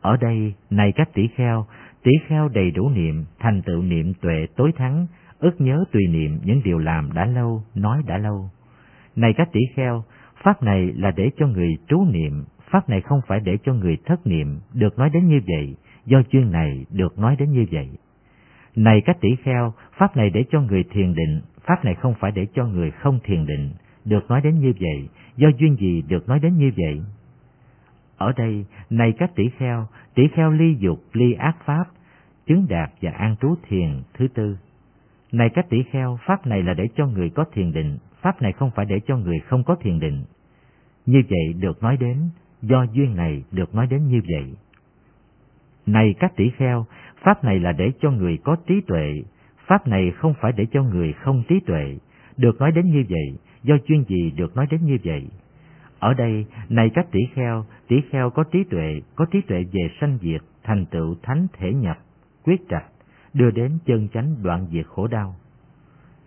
[0.00, 1.66] Ở đây, này các tỷ kheo,
[2.04, 5.06] tỷ kheo đầy đủ niệm, thành tựu niệm tuệ tối thắng,
[5.38, 8.50] ức nhớ tùy niệm những điều làm đã lâu, nói đã lâu.
[9.16, 10.04] Này các tỷ kheo,
[10.42, 13.96] pháp này là để cho người trú niệm, pháp này không phải để cho người
[14.06, 15.76] thất niệm, được nói đến như vậy,
[16.06, 17.88] do chuyên này được nói đến như vậy.
[18.76, 22.32] Này các tỷ kheo, pháp này để cho người thiền định, pháp này không phải
[22.32, 23.70] để cho người không thiền định,
[24.04, 27.02] được nói đến như vậy, do duyên gì được nói đến như vậy.
[28.16, 31.84] Ở đây, này các tỷ kheo, tỷ kheo ly dục, ly ác pháp,
[32.46, 34.56] chứng đạt và an trú thiền thứ tư.
[35.32, 38.52] Này các tỷ kheo, pháp này là để cho người có thiền định, pháp này
[38.52, 40.24] không phải để cho người không có thiền định.
[41.06, 42.16] Như vậy được nói đến,
[42.62, 44.54] do duyên này được nói đến như vậy.
[45.86, 46.86] Này các tỷ kheo,
[47.22, 49.22] pháp này là để cho người có trí tuệ,
[49.66, 51.98] pháp này không phải để cho người không trí tuệ,
[52.36, 55.28] được nói đến như vậy, do duyên gì được nói đến như vậy.
[55.98, 59.90] Ở đây, này các tỷ kheo, tỷ kheo có trí tuệ, có trí tuệ về
[60.00, 61.96] sanh diệt, thành tựu thánh thể nhập,
[62.44, 62.84] quyết trạch,
[63.34, 65.36] đưa đến chân chánh đoạn diệt khổ đau.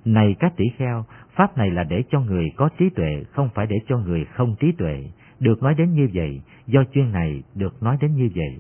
[0.05, 1.05] Này các tỷ kheo,
[1.36, 4.55] pháp này là để cho người có trí tuệ, không phải để cho người không
[4.59, 5.03] trí tuệ,
[5.39, 8.59] được nói đến như vậy, do chuyên này được nói đến như vậy.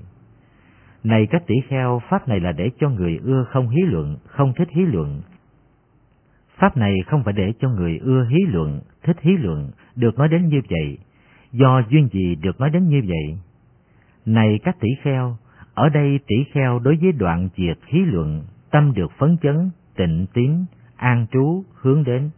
[1.03, 4.53] Này các tỷ kheo, pháp này là để cho người ưa không hí luận, không
[4.57, 5.21] thích hí luận.
[6.57, 10.27] Pháp này không phải để cho người ưa hí luận, thích hí luận, được nói
[10.27, 10.97] đến như vậy,
[11.51, 13.37] do duyên gì được nói đến như vậy.
[14.25, 15.37] Này các tỷ kheo,
[15.73, 20.25] Ở đây tỷ kheo đối với đoạn diệt hí luận, tâm được phấn chấn, tịnh
[20.33, 22.29] tiến, an trú, hướng đến.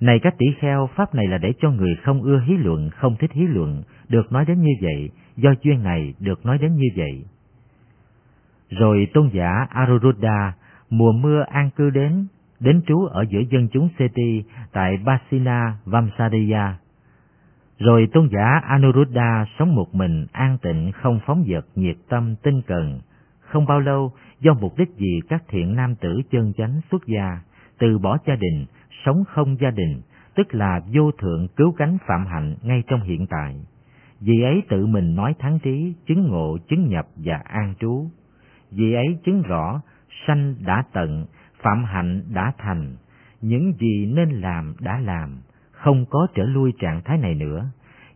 [0.00, 3.16] Này các tỷ kheo, pháp này là để cho người không ưa hí luận, không
[3.18, 6.88] thích hí luận, được nói đến như vậy, do duyên này được nói đến như
[6.96, 7.24] vậy.
[8.70, 10.52] Rồi tôn giả Aruruddha
[10.90, 12.26] mùa mưa an cư đến,
[12.62, 14.42] đến trú ở giữa dân chúng Seti
[14.72, 16.78] tại Basina Vamsadiya.
[17.78, 22.62] Rồi tôn giả Anuruddha sống một mình an tịnh không phóng dật nhiệt tâm tinh
[22.66, 23.00] cần.
[23.40, 27.40] Không bao lâu, do mục đích gì các thiện nam tử chân chánh xuất gia,
[27.78, 28.66] từ bỏ gia đình,
[29.04, 30.00] sống không gia đình,
[30.34, 33.56] tức là vô thượng cứu cánh phạm hạnh ngay trong hiện tại.
[34.20, 38.06] Vì ấy tự mình nói thắng trí, chứng ngộ, chứng nhập và an trú.
[38.70, 39.80] Vì ấy chứng rõ,
[40.26, 41.26] sanh đã tận,
[41.62, 42.96] phạm hạnh đã thành,
[43.40, 45.40] những gì nên làm đã làm,
[45.70, 47.70] không có trở lui trạng thái này nữa,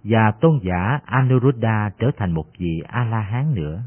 [0.05, 3.82] và tôn giả Anuruddha trở thành một vị A-la-hán nữa.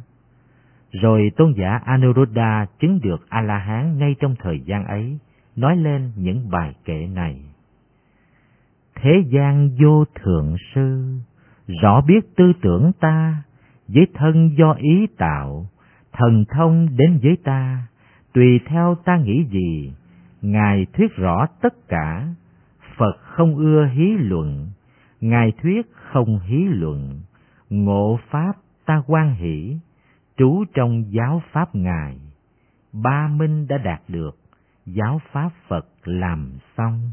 [0.91, 5.19] Rồi tôn giả Anuruddha chứng được A-la-hán ngay trong thời gian ấy,
[5.55, 7.41] nói lên những bài kệ này.
[8.95, 11.15] Thế gian vô thượng sư,
[11.81, 13.43] rõ biết tư tưởng ta,
[13.87, 15.65] với thân do ý tạo,
[16.11, 17.87] thần thông đến với ta,
[18.33, 19.93] tùy theo ta nghĩ gì,
[20.41, 22.27] Ngài thuyết rõ tất cả,
[22.97, 24.69] Phật không ưa hí luận,
[25.21, 27.21] Ngài thuyết không hí luận,
[27.69, 28.53] ngộ Pháp
[28.85, 29.77] ta quan hỷ,
[30.37, 32.19] trú trong giáo Pháp Ngài,
[32.93, 34.37] ba minh đã đạt được,
[34.85, 37.11] giáo Pháp Phật làm xong.